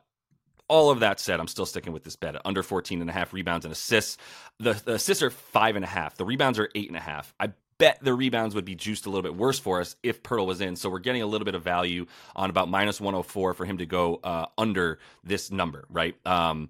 all 0.68 0.90
of 0.90 1.00
that 1.02 1.20
said, 1.20 1.40
I'm 1.40 1.48
still 1.48 1.66
sticking 1.66 1.94
with 1.94 2.04
this 2.04 2.16
bet 2.16 2.36
under 2.46 2.64
14 2.64 3.02
and 3.02 3.10
a 3.10 3.14
half 3.14 3.34
rebounds 3.34 3.66
and 3.66 3.72
assists. 3.72 4.18
The, 4.60 4.74
the 4.74 4.94
assists 4.96 5.24
are 5.24 5.30
five 5.30 5.76
and 5.76 5.86
a 5.86 5.88
half. 5.88 6.16
The 6.16 6.26
rebounds 6.26 6.60
are 6.60 6.70
eight 6.76 6.88
and 6.88 6.98
a 6.98 7.02
half. 7.02 7.34
I 7.40 7.54
bet 7.78 8.00
the 8.02 8.14
rebounds 8.14 8.56
would 8.56 8.66
be 8.66 8.76
juiced 8.76 9.06
a 9.06 9.10
little 9.10 9.24
bit 9.24 9.36
worse 9.36 9.60
for 9.60 9.82
us 9.82 9.96
if 10.04 10.24
Poeltl 10.24 10.48
was 10.48 10.62
in. 10.62 10.76
So 10.76 10.90
we're 10.90 11.00
getting 11.00 11.22
a 11.22 11.26
little 11.26 11.46
bit 11.46 11.56
of 11.56 11.64
value 11.64 12.06
on 12.36 12.50
about 12.50 12.70
minus 12.70 13.02
104 13.02 13.54
for 13.54 13.66
him 13.66 13.78
to 13.80 13.86
go 13.86 14.20
uh, 14.24 14.46
under 14.58 15.00
this 15.24 15.52
number, 15.52 15.86
right? 15.90 16.16
Um, 16.26 16.70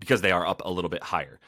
because 0.00 0.20
they 0.20 0.32
are 0.32 0.46
up 0.46 0.62
a 0.64 0.70
little 0.70 0.90
bit 0.90 1.02
higher. 1.02 1.40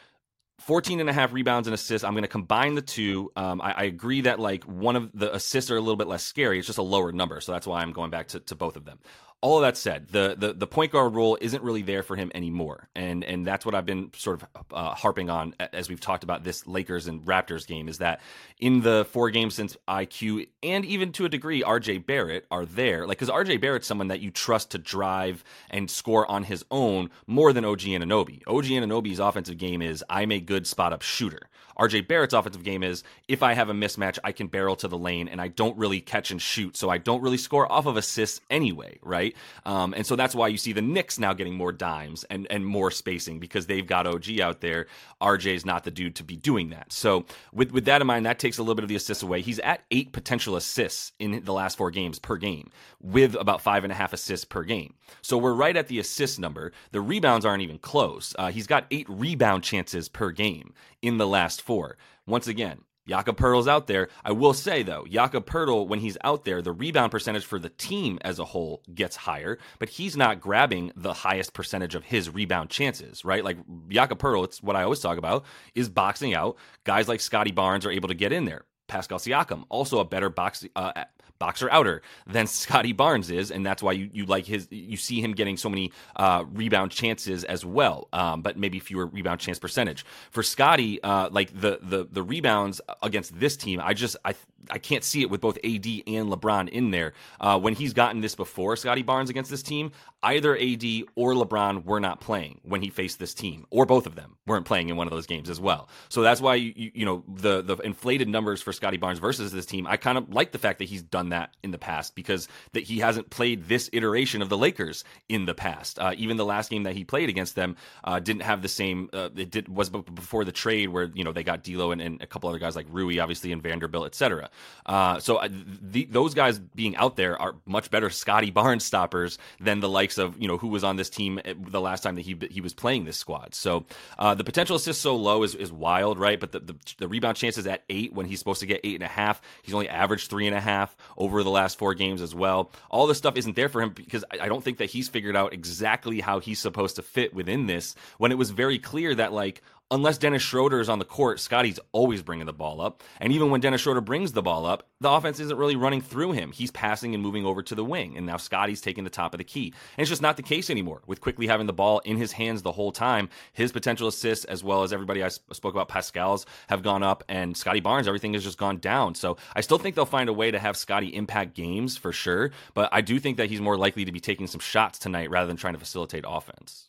14 0.61 1.01
and 1.01 1.11
a 1.11 1.13
half 1.13 1.33
rebounds 1.33 1.69
and 1.69 1.75
assists. 1.75 2.03
I'm 2.03 2.15
going 2.15 2.23
to 2.23 2.29
combine 2.29 2.75
the 2.75 2.83
two. 2.83 3.31
Um, 3.37 3.61
I, 3.61 3.73
I, 3.73 3.83
agree 3.85 4.23
that 4.23 4.41
like 4.41 4.65
one 4.65 4.97
of 4.97 5.11
the 5.13 5.35
assists 5.35 5.71
are 5.71 5.77
a 5.77 5.81
little 5.81 5.97
bit 5.97 6.07
less 6.09 6.23
scary. 6.23 6.59
It's 6.59 6.67
just 6.67 6.79
a 6.79 6.83
lower 6.83 7.13
number. 7.13 7.43
So 7.43 7.53
that's 7.53 7.67
why 7.67 7.83
I'm 7.83 7.93
going 7.93 8.11
back 8.11 8.29
to, 8.29 8.41
to 8.41 8.55
both 8.55 8.77
of 8.77 8.87
them 8.87 8.99
all 9.43 9.59
of 9.59 9.63
that 9.63 9.77
said, 9.77 10.09
the, 10.09 10.35
the 10.37 10.55
the 10.55 10.67
point 10.67 10.93
guard 10.93 11.15
role 11.15 11.37
isn't 11.41 11.63
really 11.63 11.83
there 11.83 12.03
for 12.03 12.17
him 12.17 12.33
anymore, 12.35 12.89
and 12.97 13.23
and 13.23 13.47
that's 13.47 13.67
what 13.67 13.75
I've 13.75 13.85
been 13.85 14.11
sort 14.15 14.43
of 14.43 14.49
uh, 14.73 14.95
harping 14.95 15.29
on 15.29 15.55
as 15.73 15.89
we've 15.89 16.01
talked 16.01 16.25
about 16.25 16.43
this 16.43 16.67
Lakers 16.67 17.07
and 17.07 17.21
Raptors 17.23 17.67
game 17.67 17.89
is 17.89 17.99
that 17.99 18.21
in 18.59 18.81
the 18.81 19.07
four 19.11 19.31
games 19.31 19.55
since 19.55 19.77
IQ 19.87 20.49
and 20.63 20.85
even 20.85 21.13
to 21.13 21.27
a 21.27 21.29
degree 21.29 21.63
RJ 21.63 22.07
Barrett 22.07 22.47
are 22.51 22.65
there, 22.65 23.07
like 23.07 23.19
because 23.19 23.29
RJ 23.29 23.61
Barrett's 23.61 23.87
someone 23.87 24.09
that 24.09 24.21
you 24.21 24.31
trust 24.31 24.71
to 24.71 24.79
drive 24.79 25.45
and 25.71 25.91
score 25.91 26.29
on 26.31 26.45
his 26.45 26.65
own 26.71 27.11
more 27.27 27.53
than 27.53 27.65
OG 27.65 27.81
Anunoby. 27.81 28.43
OG 28.47 28.65
Anunoby's 28.65 29.19
offensive 29.19 29.59
game 29.59 29.83
is 29.83 30.03
I'm 30.09 30.33
a 30.33 30.41
good 30.41 30.67
spot 30.67 30.93
up 30.93 31.03
shooter. 31.03 31.49
RJ 31.79 32.09
Barrett's 32.09 32.35
offensive 32.35 32.63
game 32.63 32.83
is 32.83 33.03
if 33.29 33.43
I 33.43 33.55
have 33.55 33.69
a 33.69 33.75
mismatch, 33.75 34.19
I 34.25 34.33
can 34.33 34.47
barrel 34.47 34.77
to 34.77 34.89
the 34.89 34.99
lane 34.99 35.29
and 35.29 35.41
I 35.41 35.49
don't 35.49 35.77
really 35.77 36.01
catch 36.01 36.31
and 36.31 36.41
shoot. 36.41 36.77
So 36.77 36.91
I 36.91 36.99
don't 36.99 37.23
really 37.23 37.37
score 37.37 37.71
off 37.71 37.87
of 37.87 37.97
assists 37.97 38.41
anyway, 38.51 38.99
right? 39.03 39.35
Um, 39.65 39.95
and 39.95 40.07
so 40.07 40.17
that's 40.17 40.35
why 40.35 40.49
you 40.49 40.57
see 40.57 40.73
the 40.73 40.83
Knicks 40.83 41.19
now 41.19 41.33
getting 41.33 41.55
more 41.55 41.73
dimes 41.73 42.25
and, 42.25 42.47
and 42.51 42.65
more 42.65 42.91
spacing 42.91 43.39
because 43.39 43.67
they've 43.67 43.87
got 43.87 44.07
OG 44.07 44.41
out 44.41 44.61
there. 44.61 44.87
RJ's 45.21 45.65
not 45.65 45.85
the 45.85 45.91
dude 45.91 46.17
to 46.17 46.25
be 46.25 46.37
doing 46.37 46.71
that. 46.71 46.93
So 46.93 47.27
with, 47.53 47.73
with 47.73 47.85
that 47.87 48.01
in 48.01 48.07
mind, 48.07 48.27
that 48.27 48.39
takes 48.39 48.59
a 48.59 48.63
little 48.63 48.75
bit 48.75 48.85
of 48.85 48.89
the 48.89 48.97
assists 48.97 49.23
away. 49.23 49.41
He's 49.41 49.59
at 49.61 49.83
eight 49.91 50.13
potential 50.13 50.57
assists 50.57 51.13
in 51.19 51.45
the 51.45 51.53
last 51.53 51.77
four 51.77 51.91
games 51.91 52.19
per 52.19 52.37
game 52.37 52.71
with 53.01 53.35
about 53.35 53.61
five 53.61 53.85
and 53.85 53.93
a 53.93 53.97
half 53.97 54.13
assists 54.13 54.45
per 54.45 54.63
game. 54.63 54.95
So 55.23 55.39
we're 55.39 55.55
right 55.55 55.77
at 55.77 55.89
the 55.89 55.99
assist 55.99 56.39
number. 56.39 56.73
The 56.93 57.01
rebounds 57.01 57.45
aren't 57.45 57.63
even 57.63 57.79
close. 57.79 58.35
Uh, 58.39 58.51
he's 58.51 58.67
got 58.67 58.87
eight 58.91 59.07
rebound 59.09 59.63
chances 59.63 60.09
per 60.09 60.31
game 60.31 60.75
in 61.03 61.19
the 61.19 61.27
last 61.27 61.63
four. 61.67 61.99
Once 62.27 62.47
again, 62.47 62.79
Jakob 63.09 63.37
Poeltl's 63.37 63.69
out 63.69 63.87
there. 63.87 64.09
I 64.25 64.33
will 64.33 64.55
say 64.55 64.83
though, 64.83 65.05
Jakob 65.09 65.47
Poeltl, 65.47 65.87
when 65.87 66.01
he's 66.01 66.19
out 66.25 66.45
there, 66.45 66.61
the 66.63 66.73
rebound 66.73 67.13
percentage 67.13 67.45
for 67.45 67.59
the 67.59 67.69
team 67.69 68.19
as 68.23 68.39
a 68.39 68.45
whole 68.45 68.83
gets 68.93 69.17
higher, 69.17 69.59
but 69.79 69.89
he's 69.89 70.17
not 70.17 70.41
grabbing 70.41 70.93
the 70.97 71.13
highest 71.13 71.53
percentage 71.53 71.95
of 71.95 72.05
his 72.05 72.31
rebound 72.31 72.71
chances, 72.71 73.25
right? 73.25 73.45
Like 73.45 73.59
Jakob 73.89 74.19
Poeltl, 74.19 74.45
it's 74.45 74.63
what 74.63 74.77
I 74.77 74.83
always 74.83 75.01
talk 75.01 75.19
about, 75.19 75.45
is 75.75 75.89
boxing 75.89 76.35
out. 76.35 76.57
Guys 76.85 77.09
like 77.09 77.21
Scottie 77.21 77.53
Barnes 77.53 77.87
are 77.87 77.91
able 77.91 78.09
to 78.09 78.15
get 78.15 78.33
in 78.33 78.45
there. 78.45 78.65
Pascal 78.89 79.19
Siakam, 79.19 79.65
also 79.69 79.99
a 79.99 80.05
better 80.05 80.31
box, 80.31 80.65
uh, 80.77 81.05
boxer 81.39 81.71
outer 81.71 82.03
than 82.27 82.47
Scottie 82.47 82.93
Barnes 82.93 83.31
is, 83.31 83.51
and 83.51 83.65
that's 83.65 83.83
why 83.83 83.93
you, 83.93 84.11
you 84.13 84.27
like 84.27 84.47
his 84.47 84.69
you 84.71 84.97
see 84.97 85.21
him 85.21 85.33
getting 85.33 85.57
so 85.57 85.69
many 85.69 85.93
uh, 86.17 86.45
rebound 86.53 86.91
chances 86.91 87.45
as 87.45 87.65
well, 87.65 88.09
um, 88.13 88.43
but 88.43 88.57
maybe 88.59 88.79
fewer 88.79 89.07
rebound 89.07 89.41
chance 89.41 89.59
percentage. 89.59 90.05
For 90.31 90.43
Scottie. 90.43 91.03
uh, 91.03 91.29
like 91.31 91.59
the 91.59 91.79
the 91.83 92.07
the 92.11 92.23
rebounds 92.23 92.81
against 93.03 93.39
this 93.39 93.57
team, 93.57 93.81
I 93.83 93.95
just 93.95 94.17
I 94.25 94.35
I 94.71 94.79
can't 94.79 95.05
see 95.05 95.23
it 95.23 95.31
with 95.31 95.41
both 95.41 95.57
AD 95.59 95.87
and 95.87 96.31
LeBron 96.31 96.69
in 96.69 96.91
there. 96.91 97.13
Uh, 97.41 97.59
when 97.59 97.75
he's 97.75 97.93
gotten 97.93 98.21
this 98.21 98.35
before, 98.35 98.77
Scottie 98.77 99.03
Barnes 99.03 99.31
against 99.31 99.51
this 99.51 99.63
team, 99.63 99.93
either 100.23 100.57
AD 100.57 100.85
or 101.15 101.35
LeBron 101.35 101.85
were 101.85 102.01
not 102.01 102.21
playing 102.21 102.61
when 102.65 102.83
he 102.83 102.91
faced 102.91 103.19
this 103.19 103.35
team, 103.35 103.67
or 103.71 103.87
both 103.87 104.07
of 104.07 104.15
them 104.15 104.37
weren't 104.47 104.67
playing 104.67 104.89
in 104.89 104.97
one 104.97 105.07
of 105.07 105.13
those 105.13 105.27
games 105.27 105.49
as 105.49 105.61
well. 105.61 105.89
So 106.09 106.23
that's 106.23 106.41
why 106.41 106.57
you 106.57 106.73
you, 106.77 106.91
you 106.95 107.05
know 107.05 107.23
the 107.29 107.63
the 107.63 107.77
inflated 107.79 108.29
numbers 108.29 108.63
for 108.63 108.73
Scottie 108.73 108.97
Barnes 108.97 109.19
versus 109.19 109.53
this 109.53 109.67
team. 109.67 109.87
I 109.87 109.97
kind 109.97 110.19
of 110.19 110.33
like 110.33 110.53
the 110.53 110.59
fact 110.59 110.79
that 110.79 110.87
he's 110.87 111.03
done 111.03 111.26
that 111.31 111.55
in 111.63 111.71
the 111.71 111.79
past 111.79 112.15
because 112.15 112.49
that 112.73 112.85
he 112.85 112.99
hasn't 112.99 113.31
played 113.31 113.69
this 113.69 113.91
iteration 113.93 114.43
of 114.43 114.49
the 114.49 114.57
Lakers 114.57 115.05
in 115.29 115.45
the 115.45 115.55
past. 115.55 115.99
Uh, 115.99 116.13
even 116.17 116.37
the 116.37 116.45
last 116.45 116.71
game 116.71 116.85
that 116.85 116.95
he 116.95 117.05
played 117.05 117.29
against 117.29 117.55
them 117.55 117.77
uh, 118.05 118.19
didn't 118.19 118.43
have 118.43 118.63
the 118.63 118.69
same. 118.69 119.09
Uh, 119.13 119.29
it 119.37 119.51
did 119.51 119.69
was 119.69 119.91
before 119.91 120.45
the 120.45 120.53
trade 120.53 120.89
where 120.89 121.11
you 121.15 121.25
know 121.25 121.33
they 121.33 121.45
got 121.45 121.63
D'Lo 121.63 121.93
and, 121.93 122.01
and 122.01 122.23
a 122.23 122.27
couple 122.27 122.49
other 122.49 122.59
guys 122.59 122.77
like 122.77 122.87
Rui, 122.91 123.19
obviously, 123.19 123.53
and 123.53 123.63
Vanderbilt, 123.63 124.07
etc. 124.07 124.51
Uh, 124.85 125.19
so 125.21 125.37
uh, 125.37 125.49
the, 125.51 126.05
those 126.07 126.35
guys 126.35 126.59
being 126.59 126.97
out 126.97 127.17
there 127.17 127.41
are 127.41 127.55
much 127.67 127.91
better 127.91 128.11
Scottie 128.11 128.51
Barnes 128.51 128.85
stoppers 128.85 129.39
than 129.61 129.81
the 129.81 129.89
likes 129.89 130.19
of 130.19 130.41
you 130.41 130.49
know 130.49 130.59
who 130.59 130.69
was 130.69 130.85
on 130.85 130.97
this 130.97 131.11
team 131.11 131.41
the 131.59 131.81
last 131.81 132.03
time 132.03 132.15
that 132.17 132.23
he 132.23 132.37
he 132.51 132.61
was 132.61 132.75
playing 132.75 133.05
this 133.05 133.17
squad. 133.17 133.55
So 133.55 133.87
uh, 134.19 134.35
the 134.35 134.45
potential 134.45 134.77
assist 134.77 135.01
so 135.01 135.17
low 135.17 135.43
is, 135.43 135.55
is 135.55 135.73
wild, 135.73 136.19
right? 136.19 136.39
But 136.39 136.53
the, 136.53 136.61
the, 136.61 136.77
the 136.99 137.09
rebound 137.09 137.37
chances 137.37 137.67
at 137.67 137.83
eight 137.89 138.13
when 138.13 138.27
he's 138.27 138.39
supposed 138.39 138.61
to 138.61 138.67
get 138.67 138.81
eight 138.85 138.95
and 138.95 139.05
a 139.05 139.09
half, 139.09 139.41
he's 139.63 139.75
only 139.75 139.89
averaged 139.89 140.31
three 140.31 140.47
and 140.47 140.57
a 140.57 140.61
half 140.61 140.97
over 141.17 141.43
the 141.43 141.51
last 141.51 141.79
four 141.79 141.95
games 141.95 142.21
as 142.21 142.35
well. 142.35 142.71
All 142.91 143.07
this 143.07 143.19
stuff 143.19 143.37
isn't 143.37 143.57
there 143.57 143.69
for 143.69 143.83
him 143.83 143.91
because 143.91 144.25
I, 144.31 144.49
don't 144.49 144.63
think 144.63 144.79
that 144.79 144.91
he's 144.91 145.09
figured 145.09 145.37
out 145.37 145.53
exactly 145.53 146.21
how 146.21 146.41
he's 146.41 146.59
supposed 146.59 146.97
to 146.97 147.03
fit 147.03 147.35
within 147.35 147.67
this. 147.67 147.95
When 148.19 148.33
it 148.33 148.39
was 148.39 148.51
very 148.51 148.79
clear 148.79 149.15
that 149.15 149.33
like 149.33 149.63
unless 149.91 150.19
Dennis 150.19 150.43
Schroeder 150.43 150.81
is 150.81 150.89
on 150.89 150.99
the 150.99 151.05
court, 151.05 151.39
Scottie's 151.39 151.79
always 151.93 152.23
bringing 152.23 152.47
the 152.47 152.53
ball 152.53 152.81
up. 152.81 153.03
And 153.21 153.33
even 153.33 153.51
when 153.51 153.61
Dennis 153.61 153.81
Schroeder 153.81 154.01
brings 154.01 154.33
the 154.33 154.43
ball 154.43 154.67
up, 154.67 154.89
the 155.01 155.11
offense 155.11 155.39
isn't 155.39 155.57
really 155.57 155.77
running 155.77 156.01
through 156.01 156.33
him. 156.33 156.51
He's 156.51 156.71
passing 156.71 157.15
and 157.15 157.23
moving 157.23 157.45
over 157.45 157.63
to 157.63 157.75
the 157.75 157.85
wing. 157.85 158.17
And 158.17 158.27
now 158.27 158.37
Scottie's 158.37 158.81
taking 158.81 159.05
the 159.05 159.11
top 159.11 159.33
of 159.35 159.39
the 159.39 159.45
key. 159.45 159.73
And 159.97 160.03
it's 160.03 160.09
just 160.09 160.23
not 160.23 160.37
the 160.37 160.43
case 160.43 160.71
anymore. 160.71 161.03
With 161.07 161.21
Quickley 161.21 161.47
having 161.47 161.67
the 161.67 161.73
ball 161.73 162.01
in 162.01 162.17
his 162.17 162.33
hands 162.33 162.63
the 162.63 162.73
whole 162.73 162.93
time, 162.93 163.29
his 163.53 163.73
potential 163.73 164.09
assists, 164.09 164.45
as 164.47 164.65
well 164.65 164.83
as 164.83 164.93
everybody 164.93 165.23
I 165.23 165.29
spoke 165.29 165.75
about, 165.75 165.89
Pascal's, 165.89 166.47
have 166.69 166.83
gone 166.83 167.03
up. 167.03 167.23
And 167.29 167.57
Scottie 167.57 167.81
Barnes, 167.81 168.09
everything 168.09 168.35
has 168.35 168.43
just 168.43 168.59
gone 168.59 168.79
down. 168.79 169.15
So 169.15 169.37
I 169.55 169.61
still 169.61 169.79
think 169.79 169.95
they'll 169.95 170.07
find 170.07 170.29
a 170.29 170.33
way 170.33 170.51
to 170.51 170.59
have 170.59 170.77
Scottie 170.77 171.15
impact 171.15 171.55
games 171.55 171.97
for 171.97 172.13
sure. 172.13 172.51
But 172.75 172.89
I 172.93 173.03
do 173.03 173.21
think 173.21 173.37
that 173.37 173.51
he's 173.51 173.61
more 173.61 173.77
likely 173.77 174.05
to 174.05 174.13
be 174.13 174.21
taking 174.21 174.47
some 174.49 174.61
shots 174.61 174.99
tonight 174.99 175.31
rather 175.31 175.47
than 175.47 175.57
trying 175.57 175.75
to 175.75 175.81
facilitate 175.81 176.25
offense. 176.27 176.89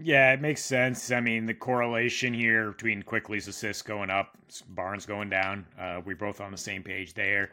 Yeah, 0.00 0.32
it 0.32 0.40
makes 0.40 0.62
sense. 0.62 1.10
I 1.10 1.20
mean, 1.20 1.46
the 1.46 1.54
correlation 1.54 2.32
here 2.32 2.70
between 2.70 3.02
Quickley's 3.02 3.48
assists 3.48 3.82
going 3.82 4.10
up, 4.10 4.36
Barnes 4.68 5.06
going 5.06 5.28
down. 5.28 5.66
Uh, 5.78 6.00
we're 6.04 6.14
both 6.16 6.40
on 6.40 6.52
the 6.52 6.58
same 6.58 6.82
page 6.84 7.14
there. 7.14 7.50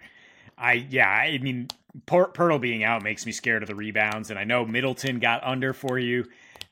I 0.58 0.74
yeah, 0.74 1.10
I 1.10 1.40
mean, 1.40 1.68
Poeltl 2.08 2.62
being 2.62 2.84
out 2.84 3.04
makes 3.04 3.26
me 3.26 3.32
scared 3.32 3.64
of 3.64 3.68
the 3.68 3.76
rebounds, 3.76 4.30
and 4.30 4.40
I 4.40 4.44
know 4.44 4.66
Middleton 4.66 5.20
got 5.20 5.44
under 5.44 5.74
for 5.74 5.98
you 6.00 6.26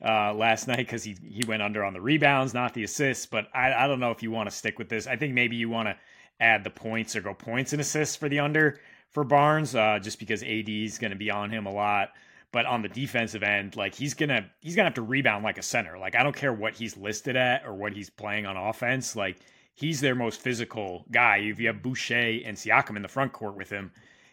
uh, 0.04 0.32
last 0.34 0.68
night 0.68 0.78
because 0.78 1.02
he 1.04 1.16
he 1.28 1.44
went 1.46 1.62
under 1.62 1.84
on 1.84 1.92
the 1.92 2.00
rebounds, 2.00 2.54
not 2.54 2.74
the 2.74 2.84
assists. 2.84 3.26
But 3.26 3.48
I 3.54 3.72
I 3.74 3.88
don't 3.88 4.00
know 4.00 4.12
if 4.12 4.22
you 4.22 4.30
want 4.30 4.48
to 4.50 4.56
stick 4.56 4.78
with 4.78 4.88
this. 4.88 5.06
I 5.08 5.16
think 5.16 5.34
maybe 5.34 5.56
you 5.56 5.68
want 5.68 5.88
to 5.88 5.96
add 6.40 6.64
the 6.64 6.70
points 6.70 7.16
or 7.16 7.20
go 7.22 7.34
points 7.34 7.72
and 7.72 7.80
assists 7.80 8.16
for 8.16 8.28
the 8.28 8.38
under 8.40 8.80
for 9.10 9.24
Barnes, 9.24 9.74
uh, 9.74 9.98
just 10.00 10.18
because 10.20 10.42
AD 10.42 10.68
is 10.68 10.98
going 10.98 11.12
to 11.12 11.16
be 11.18 11.30
on 11.30 11.50
him 11.50 11.66
a 11.66 11.72
lot. 11.72 12.12
But 12.54 12.66
on 12.66 12.82
the 12.82 12.88
defensive 12.88 13.42
end, 13.42 13.74
like 13.74 13.96
he's 13.96 14.14
gonna 14.14 14.48
he's 14.60 14.76
gonna 14.76 14.86
have 14.86 14.94
to 14.94 15.02
rebound 15.02 15.42
like 15.42 15.58
a 15.58 15.62
center. 15.62 15.98
Like 15.98 16.14
I 16.14 16.22
don't 16.22 16.36
care 16.36 16.52
what 16.52 16.74
he's 16.74 16.96
listed 16.96 17.34
at 17.34 17.66
or 17.66 17.74
what 17.74 17.92
he's 17.94 18.10
playing 18.10 18.46
on 18.46 18.56
offense. 18.56 19.16
Like 19.16 19.38
he's 19.74 20.00
their 20.00 20.14
most 20.14 20.40
physical 20.40 21.04
guy. 21.10 21.38
If 21.38 21.58
you 21.58 21.66
have 21.66 21.82
Boucher 21.82 22.42
and 22.44 22.56
Siakam 22.56 22.94
in 22.94 23.02
the 23.02 23.08
front 23.08 23.32
court 23.32 23.56
with 23.56 23.70
him, 23.70 23.90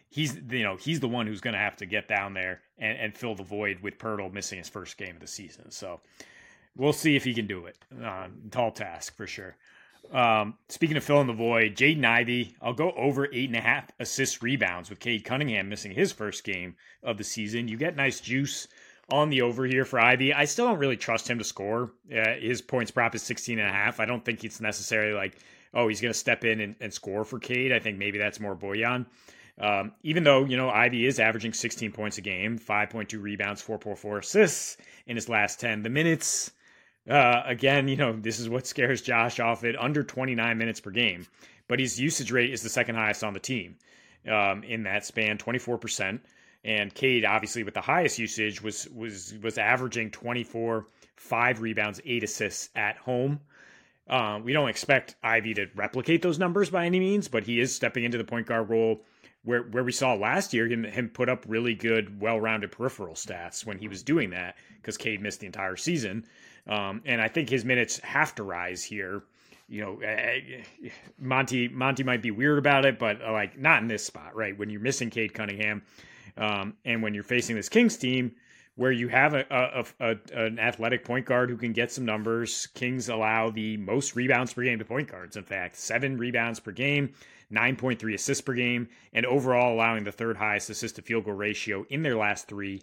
he's 0.08 0.36
you 0.50 0.62
know 0.62 0.76
he's 0.76 1.00
the 1.00 1.08
one 1.08 1.26
who's 1.26 1.40
to 1.40 1.52
have 1.52 1.74
to 1.78 1.84
get 1.84 2.06
down 2.06 2.32
there 2.32 2.60
and, 2.78 2.96
and 2.96 3.18
fill 3.18 3.34
the 3.34 3.42
void 3.42 3.80
with 3.80 3.98
Poeltl 3.98 4.32
missing 4.32 4.58
his 4.58 4.68
first 4.68 4.96
game 4.98 5.16
of 5.16 5.20
the 5.20 5.26
season. 5.26 5.72
So 5.72 5.98
we'll 6.76 6.92
see 6.92 7.16
if 7.16 7.24
he 7.24 7.34
can 7.34 7.48
do 7.48 7.66
it. 7.66 7.76
Uh, 8.00 8.28
tall 8.52 8.70
task 8.70 9.16
for 9.16 9.26
sure. 9.26 9.56
Um, 10.10 10.58
speaking 10.68 10.96
of 10.96 11.04
filling 11.04 11.26
the 11.26 11.32
void, 11.32 11.74
Jaden 11.74 12.04
Ivey, 12.04 12.56
I'll 12.60 12.74
go 12.74 12.92
over 12.92 13.26
eight 13.32 13.48
and 13.48 13.56
a 13.56 13.60
half 13.60 13.90
assists 13.98 14.42
rebounds 14.42 14.90
with 14.90 15.00
Cade 15.00 15.24
Cunningham 15.24 15.68
missing 15.68 15.92
his 15.92 16.12
first 16.12 16.44
game 16.44 16.76
of 17.02 17.16
the 17.16 17.24
season. 17.24 17.68
You 17.68 17.76
get 17.76 17.96
nice 17.96 18.20
juice 18.20 18.68
on 19.10 19.30
the 19.30 19.42
over 19.42 19.64
here 19.64 19.84
for 19.84 19.98
Ivey. 19.98 20.32
I 20.32 20.44
still 20.44 20.66
don't 20.66 20.78
really 20.78 20.96
trust 20.96 21.28
him 21.28 21.38
to 21.38 21.44
score. 21.44 21.92
Uh, 22.14 22.34
his 22.34 22.62
points 22.62 22.90
prop 22.90 23.14
is 23.14 23.22
16 23.22 23.58
and 23.58 23.68
a 23.68 23.72
half. 23.72 24.00
I 24.00 24.04
don't 24.04 24.24
think 24.24 24.44
it's 24.44 24.60
necessarily 24.60 25.14
like, 25.14 25.38
oh, 25.74 25.88
he's 25.88 26.00
going 26.00 26.12
to 26.12 26.18
step 26.18 26.44
in 26.44 26.60
and, 26.60 26.76
and, 26.80 26.92
score 26.92 27.24
for 27.24 27.38
Cade. 27.38 27.72
I 27.72 27.78
think 27.78 27.98
maybe 27.98 28.18
that's 28.18 28.40
more 28.40 28.56
Bojan. 28.56 29.06
Um, 29.58 29.92
even 30.02 30.24
though, 30.24 30.44
you 30.44 30.56
know, 30.56 30.70
Ivey 30.70 31.06
is 31.06 31.20
averaging 31.20 31.52
16 31.52 31.92
points 31.92 32.18
a 32.18 32.20
game, 32.20 32.58
5.2 32.58 33.20
rebounds, 33.20 33.62
4.4 33.62 34.18
assists 34.18 34.76
in 35.06 35.16
his 35.16 35.28
last 35.28 35.60
10. 35.60 35.82
The 35.82 35.90
minutes 35.90 36.52
uh, 37.08 37.42
again, 37.46 37.88
you 37.88 37.96
know, 37.96 38.12
this 38.12 38.38
is 38.38 38.48
what 38.48 38.66
scares 38.66 39.02
Josh 39.02 39.40
off 39.40 39.64
it 39.64 39.76
under 39.78 40.02
29 40.02 40.56
minutes 40.56 40.80
per 40.80 40.90
game, 40.90 41.26
but 41.68 41.80
his 41.80 42.00
usage 42.00 42.30
rate 42.30 42.52
is 42.52 42.62
the 42.62 42.68
second 42.68 42.94
highest 42.94 43.24
on 43.24 43.34
the 43.34 43.40
team 43.40 43.76
um, 44.30 44.62
in 44.62 44.84
that 44.84 45.04
span, 45.04 45.38
24%. 45.38 46.20
And 46.64 46.94
Cade, 46.94 47.24
obviously, 47.24 47.64
with 47.64 47.74
the 47.74 47.80
highest 47.80 48.20
usage, 48.20 48.62
was 48.62 48.88
was 48.90 49.34
was 49.42 49.58
averaging 49.58 50.12
24, 50.12 50.86
five 51.16 51.60
rebounds, 51.60 52.00
eight 52.04 52.22
assists 52.22 52.68
at 52.76 52.96
home. 52.98 53.40
Um, 54.08 54.44
we 54.44 54.52
don't 54.52 54.68
expect 54.68 55.16
Ivey 55.24 55.54
to 55.54 55.66
replicate 55.74 56.22
those 56.22 56.38
numbers 56.38 56.70
by 56.70 56.86
any 56.86 57.00
means, 57.00 57.26
but 57.26 57.44
he 57.44 57.58
is 57.58 57.74
stepping 57.74 58.04
into 58.04 58.18
the 58.18 58.24
point 58.24 58.46
guard 58.46 58.70
role 58.70 59.02
where 59.44 59.62
where 59.62 59.82
we 59.82 59.90
saw 59.90 60.14
last 60.14 60.52
year 60.52 60.68
him, 60.68 60.84
him 60.84 61.08
put 61.08 61.28
up 61.28 61.44
really 61.48 61.74
good, 61.74 62.20
well-rounded 62.20 62.70
peripheral 62.70 63.14
stats 63.14 63.66
when 63.66 63.78
he 63.78 63.88
was 63.88 64.02
doing 64.02 64.30
that 64.30 64.56
because 64.76 64.96
Cade 64.96 65.20
missed 65.20 65.40
the 65.40 65.46
entire 65.46 65.76
season. 65.76 66.24
Um, 66.66 67.02
and 67.04 67.20
I 67.20 67.28
think 67.28 67.48
his 67.48 67.64
minutes 67.64 67.98
have 68.00 68.34
to 68.36 68.42
rise 68.42 68.82
here. 68.82 69.24
You 69.68 69.80
know, 69.80 70.00
eh, 70.00 70.40
eh, 70.84 70.88
Monty 71.18 71.68
Monty 71.68 72.02
might 72.02 72.22
be 72.22 72.30
weird 72.30 72.58
about 72.58 72.84
it, 72.84 72.98
but 72.98 73.22
uh, 73.22 73.32
like 73.32 73.58
not 73.58 73.82
in 73.82 73.88
this 73.88 74.04
spot, 74.04 74.34
right? 74.36 74.56
When 74.56 74.70
you're 74.70 74.80
missing 74.80 75.10
Cade 75.10 75.34
Cunningham, 75.34 75.82
um, 76.36 76.74
and 76.84 77.02
when 77.02 77.14
you're 77.14 77.22
facing 77.24 77.56
this 77.56 77.68
Kings 77.68 77.96
team 77.96 78.32
where 78.74 78.92
you 78.92 79.08
have 79.08 79.34
a, 79.34 79.44
a, 79.50 79.84
a, 80.00 80.44
an 80.46 80.58
athletic 80.58 81.04
point 81.04 81.26
guard 81.26 81.50
who 81.50 81.56
can 81.56 81.72
get 81.72 81.92
some 81.92 82.04
numbers. 82.04 82.66
Kings 82.68 83.08
allow 83.08 83.50
the 83.50 83.76
most 83.76 84.16
rebounds 84.16 84.54
per 84.54 84.62
game 84.62 84.78
to 84.78 84.84
point 84.84 85.10
guards. 85.10 85.36
In 85.36 85.44
fact, 85.44 85.76
seven 85.76 86.16
rebounds 86.16 86.58
per 86.58 86.72
game, 86.72 87.12
9.3 87.52 88.14
assists 88.14 88.40
per 88.40 88.54
game, 88.54 88.88
and 89.12 89.26
overall 89.26 89.74
allowing 89.74 90.04
the 90.04 90.12
third 90.12 90.36
highest 90.36 90.70
assist 90.70 90.96
to 90.96 91.02
field 91.02 91.24
goal 91.24 91.34
ratio 91.34 91.84
in 91.90 92.02
their 92.02 92.16
last 92.16 92.48
three. 92.48 92.82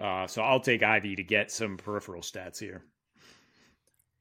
Uh, 0.00 0.26
so 0.26 0.42
I'll 0.42 0.60
take 0.60 0.82
Ivey 0.82 1.14
to 1.16 1.22
get 1.22 1.50
some 1.50 1.76
peripheral 1.76 2.22
stats 2.22 2.58
here. 2.58 2.82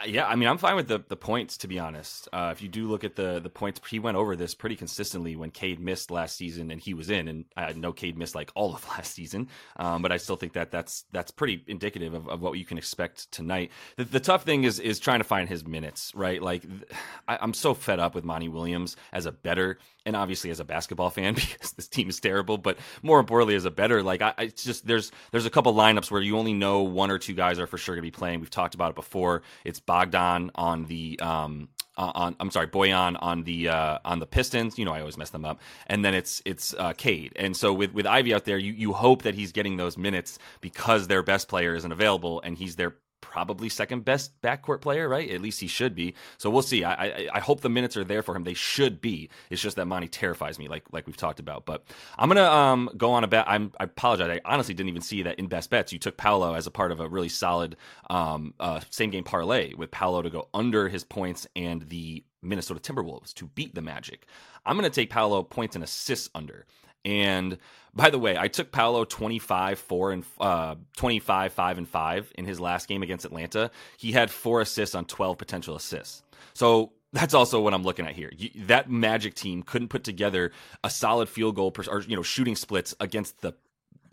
Yeah, 0.05 0.25
I 0.27 0.37
mean, 0.37 0.47
I'm 0.47 0.57
fine 0.57 0.77
with 0.77 0.87
the, 0.87 1.03
the 1.05 1.17
points 1.17 1.57
to 1.57 1.67
be 1.67 1.77
honest. 1.77 2.29
Uh, 2.31 2.49
if 2.53 2.61
you 2.61 2.69
do 2.69 2.87
look 2.87 3.03
at 3.03 3.17
the 3.17 3.41
the 3.41 3.49
points, 3.49 3.81
he 3.89 3.99
went 3.99 4.15
over 4.15 4.37
this 4.37 4.55
pretty 4.55 4.77
consistently 4.77 5.35
when 5.35 5.51
Cade 5.51 5.77
missed 5.79 6.09
last 6.09 6.37
season 6.37 6.71
and 6.71 6.79
he 6.79 6.93
was 6.93 7.09
in, 7.09 7.27
and 7.27 7.45
I 7.57 7.73
know 7.73 7.91
Cade 7.91 8.17
missed 8.17 8.33
like 8.33 8.49
all 8.55 8.73
of 8.73 8.87
last 8.89 9.13
season, 9.13 9.49
um, 9.75 10.01
but 10.01 10.13
I 10.13 10.17
still 10.17 10.37
think 10.37 10.53
that 10.53 10.71
that's 10.71 11.03
that's 11.11 11.31
pretty 11.31 11.65
indicative 11.67 12.13
of, 12.13 12.29
of 12.29 12.41
what 12.41 12.57
you 12.57 12.63
can 12.63 12.77
expect 12.77 13.29
tonight. 13.33 13.71
The, 13.97 14.05
the, 14.05 14.19
tough 14.21 14.43
thing 14.43 14.63
is 14.63 14.79
is 14.79 14.99
trying 14.99 15.19
to 15.19 15.25
find 15.25 15.49
his 15.49 15.67
minutes, 15.67 16.13
right? 16.15 16.41
Like, 16.41 16.63
I, 17.27 17.37
I'm 17.41 17.53
so 17.53 17.73
fed 17.73 17.99
up 17.99 18.15
with 18.15 18.23
Monty 18.23 18.47
Williams 18.47 18.95
as 19.11 19.25
a 19.25 19.33
better 19.33 19.79
and 20.09 20.17
obviously 20.17 20.49
as 20.49 20.59
a 20.59 20.65
basketball 20.65 21.09
fan 21.09 21.33
because 21.35 21.71
this 21.73 21.87
team 21.87 22.09
is 22.09 22.19
terrible, 22.19 22.57
but 22.57 22.77
more 23.01 23.19
importantly 23.19 23.55
as 23.55 23.65
a 23.65 23.71
better, 23.71 24.03
like 24.03 24.21
I, 24.21 24.33
it's 24.39 24.63
just 24.63 24.85
there's 24.85 25.11
there's 25.31 25.45
a 25.45 25.49
couple 25.49 25.73
lineups 25.73 26.11
where 26.11 26.21
you 26.21 26.37
only 26.37 26.53
know 26.53 26.81
one 26.81 27.11
or 27.11 27.17
two 27.17 27.33
guys 27.33 27.59
are 27.59 27.67
for 27.67 27.77
sure 27.77 27.95
going 27.95 28.03
to 28.03 28.07
be 28.07 28.11
playing. 28.11 28.41
We've 28.41 28.49
talked 28.49 28.75
about 28.75 28.89
it 28.89 28.95
before. 28.95 29.43
It's 29.63 29.79
Bogdan 29.79 30.51
on 30.55 30.85
the 30.85 31.19
um, 31.21 31.69
on 31.99 32.35
I'm 32.39 32.51
sorry, 32.51 32.67
Bojan 32.67 33.17
on 33.21 33.43
the 33.43 33.69
uh, 33.69 33.99
on 34.05 34.19
the 34.19 34.25
Pistons. 34.25 34.77
You 34.77 34.85
know, 34.85 34.93
I 34.93 34.99
always 34.99 35.17
mess 35.17 35.29
them 35.29 35.45
up. 35.45 35.59
And 35.87 36.03
then 36.03 36.13
it's 36.13 36.41
it's 36.45 36.73
uh, 36.73 36.93
Cade. 36.93 37.33
And 37.35 37.55
so 37.55 37.73
with 37.73 37.93
with 37.93 38.05
Ivey 38.05 38.33
out 38.33 38.45
there, 38.45 38.57
you 38.57 38.73
you 38.73 38.93
hope 38.93 39.23
that 39.23 39.35
he's 39.35 39.51
getting 39.51 39.77
those 39.77 39.97
minutes 39.97 40.39
because 40.61 41.07
their 41.07 41.23
best 41.23 41.47
player 41.47 41.75
isn't 41.75 41.91
available 41.91 42.41
and 42.41 42.57
he's 42.57 42.75
their 42.75 42.95
probably 43.29 43.69
second 43.69 44.03
best 44.03 44.31
backcourt 44.41 44.81
player, 44.81 45.07
right? 45.07 45.29
At 45.29 45.39
least 45.39 45.61
he 45.61 45.67
should 45.67 45.93
be. 45.93 46.15
So 46.39 46.49
we'll 46.49 46.63
see. 46.63 46.83
I, 46.83 47.05
I, 47.05 47.29
I 47.35 47.39
hope 47.39 47.61
the 47.61 47.69
minutes 47.69 47.95
are 47.95 48.03
there 48.03 48.23
for 48.23 48.35
him. 48.35 48.43
They 48.43 48.55
should 48.55 48.99
be. 48.99 49.29
It's 49.51 49.61
just 49.61 49.75
that 49.75 49.85
Monty 49.85 50.07
terrifies 50.07 50.57
me, 50.57 50.67
like 50.67 50.83
like 50.91 51.05
we've 51.05 51.15
talked 51.15 51.39
about. 51.39 51.65
But 51.65 51.83
I'm 52.17 52.27
gonna 52.27 52.43
um 52.43 52.89
go 52.97 53.11
on 53.11 53.23
a 53.23 53.27
bet. 53.27 53.45
I'm 53.47 53.71
I 53.79 53.83
apologize. 53.83 54.39
I 54.43 54.51
honestly 54.51 54.73
didn't 54.73 54.89
even 54.89 55.03
see 55.03 55.21
that 55.23 55.37
in 55.37 55.47
best 55.47 55.69
bets 55.69 55.93
you 55.93 55.99
took 55.99 56.17
Paolo 56.17 56.55
as 56.55 56.65
a 56.65 56.71
part 56.71 56.91
of 56.91 56.99
a 56.99 57.07
really 57.07 57.29
solid 57.29 57.77
um 58.09 58.55
uh, 58.59 58.79
same 58.89 59.11
game 59.11 59.23
parlay 59.23 59.75
with 59.75 59.91
Paolo 59.91 60.23
to 60.23 60.29
go 60.31 60.49
under 60.53 60.89
his 60.89 61.03
points 61.03 61.47
and 61.55 61.83
the 61.83 62.23
Minnesota 62.41 62.79
Timberwolves 62.79 63.33
to 63.35 63.45
beat 63.45 63.75
the 63.75 63.81
Magic. 63.81 64.25
I'm 64.65 64.75
gonna 64.75 64.89
take 64.89 65.11
Paolo 65.11 65.43
points 65.43 65.75
and 65.75 65.83
assists 65.83 66.29
under. 66.33 66.65
And 67.05 67.57
by 67.93 68.09
the 68.09 68.19
way, 68.19 68.37
I 68.37 68.47
took 68.47 68.71
Paolo 68.71 69.03
25, 69.03 69.79
4 69.79 70.11
and 70.11 70.23
uh, 70.39 70.75
25, 70.97 71.53
5 71.53 71.77
and 71.77 71.87
5 71.87 72.33
in 72.35 72.45
his 72.45 72.59
last 72.59 72.87
game 72.87 73.03
against 73.03 73.25
Atlanta. 73.25 73.71
He 73.97 74.11
had 74.11 74.29
four 74.29 74.61
assists 74.61 74.95
on 74.95 75.05
12 75.05 75.37
potential 75.37 75.75
assists. 75.75 76.23
So 76.53 76.91
that's 77.13 77.33
also 77.33 77.61
what 77.61 77.73
I'm 77.73 77.83
looking 77.83 78.05
at 78.05 78.13
here. 78.13 78.31
You, 78.35 78.49
that 78.67 78.89
Magic 78.89 79.33
team 79.33 79.63
couldn't 79.63 79.87
put 79.87 80.03
together 80.03 80.51
a 80.83 80.89
solid 80.89 81.29
field 81.29 81.55
goal 81.55 81.71
per, 81.71 81.83
or 81.89 82.01
you 82.01 82.15
know 82.15 82.23
shooting 82.23 82.55
splits 82.55 82.95
against 82.99 83.41
the 83.41 83.53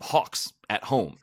Hawks 0.01 0.53
at 0.69 0.83
home. 0.83 1.17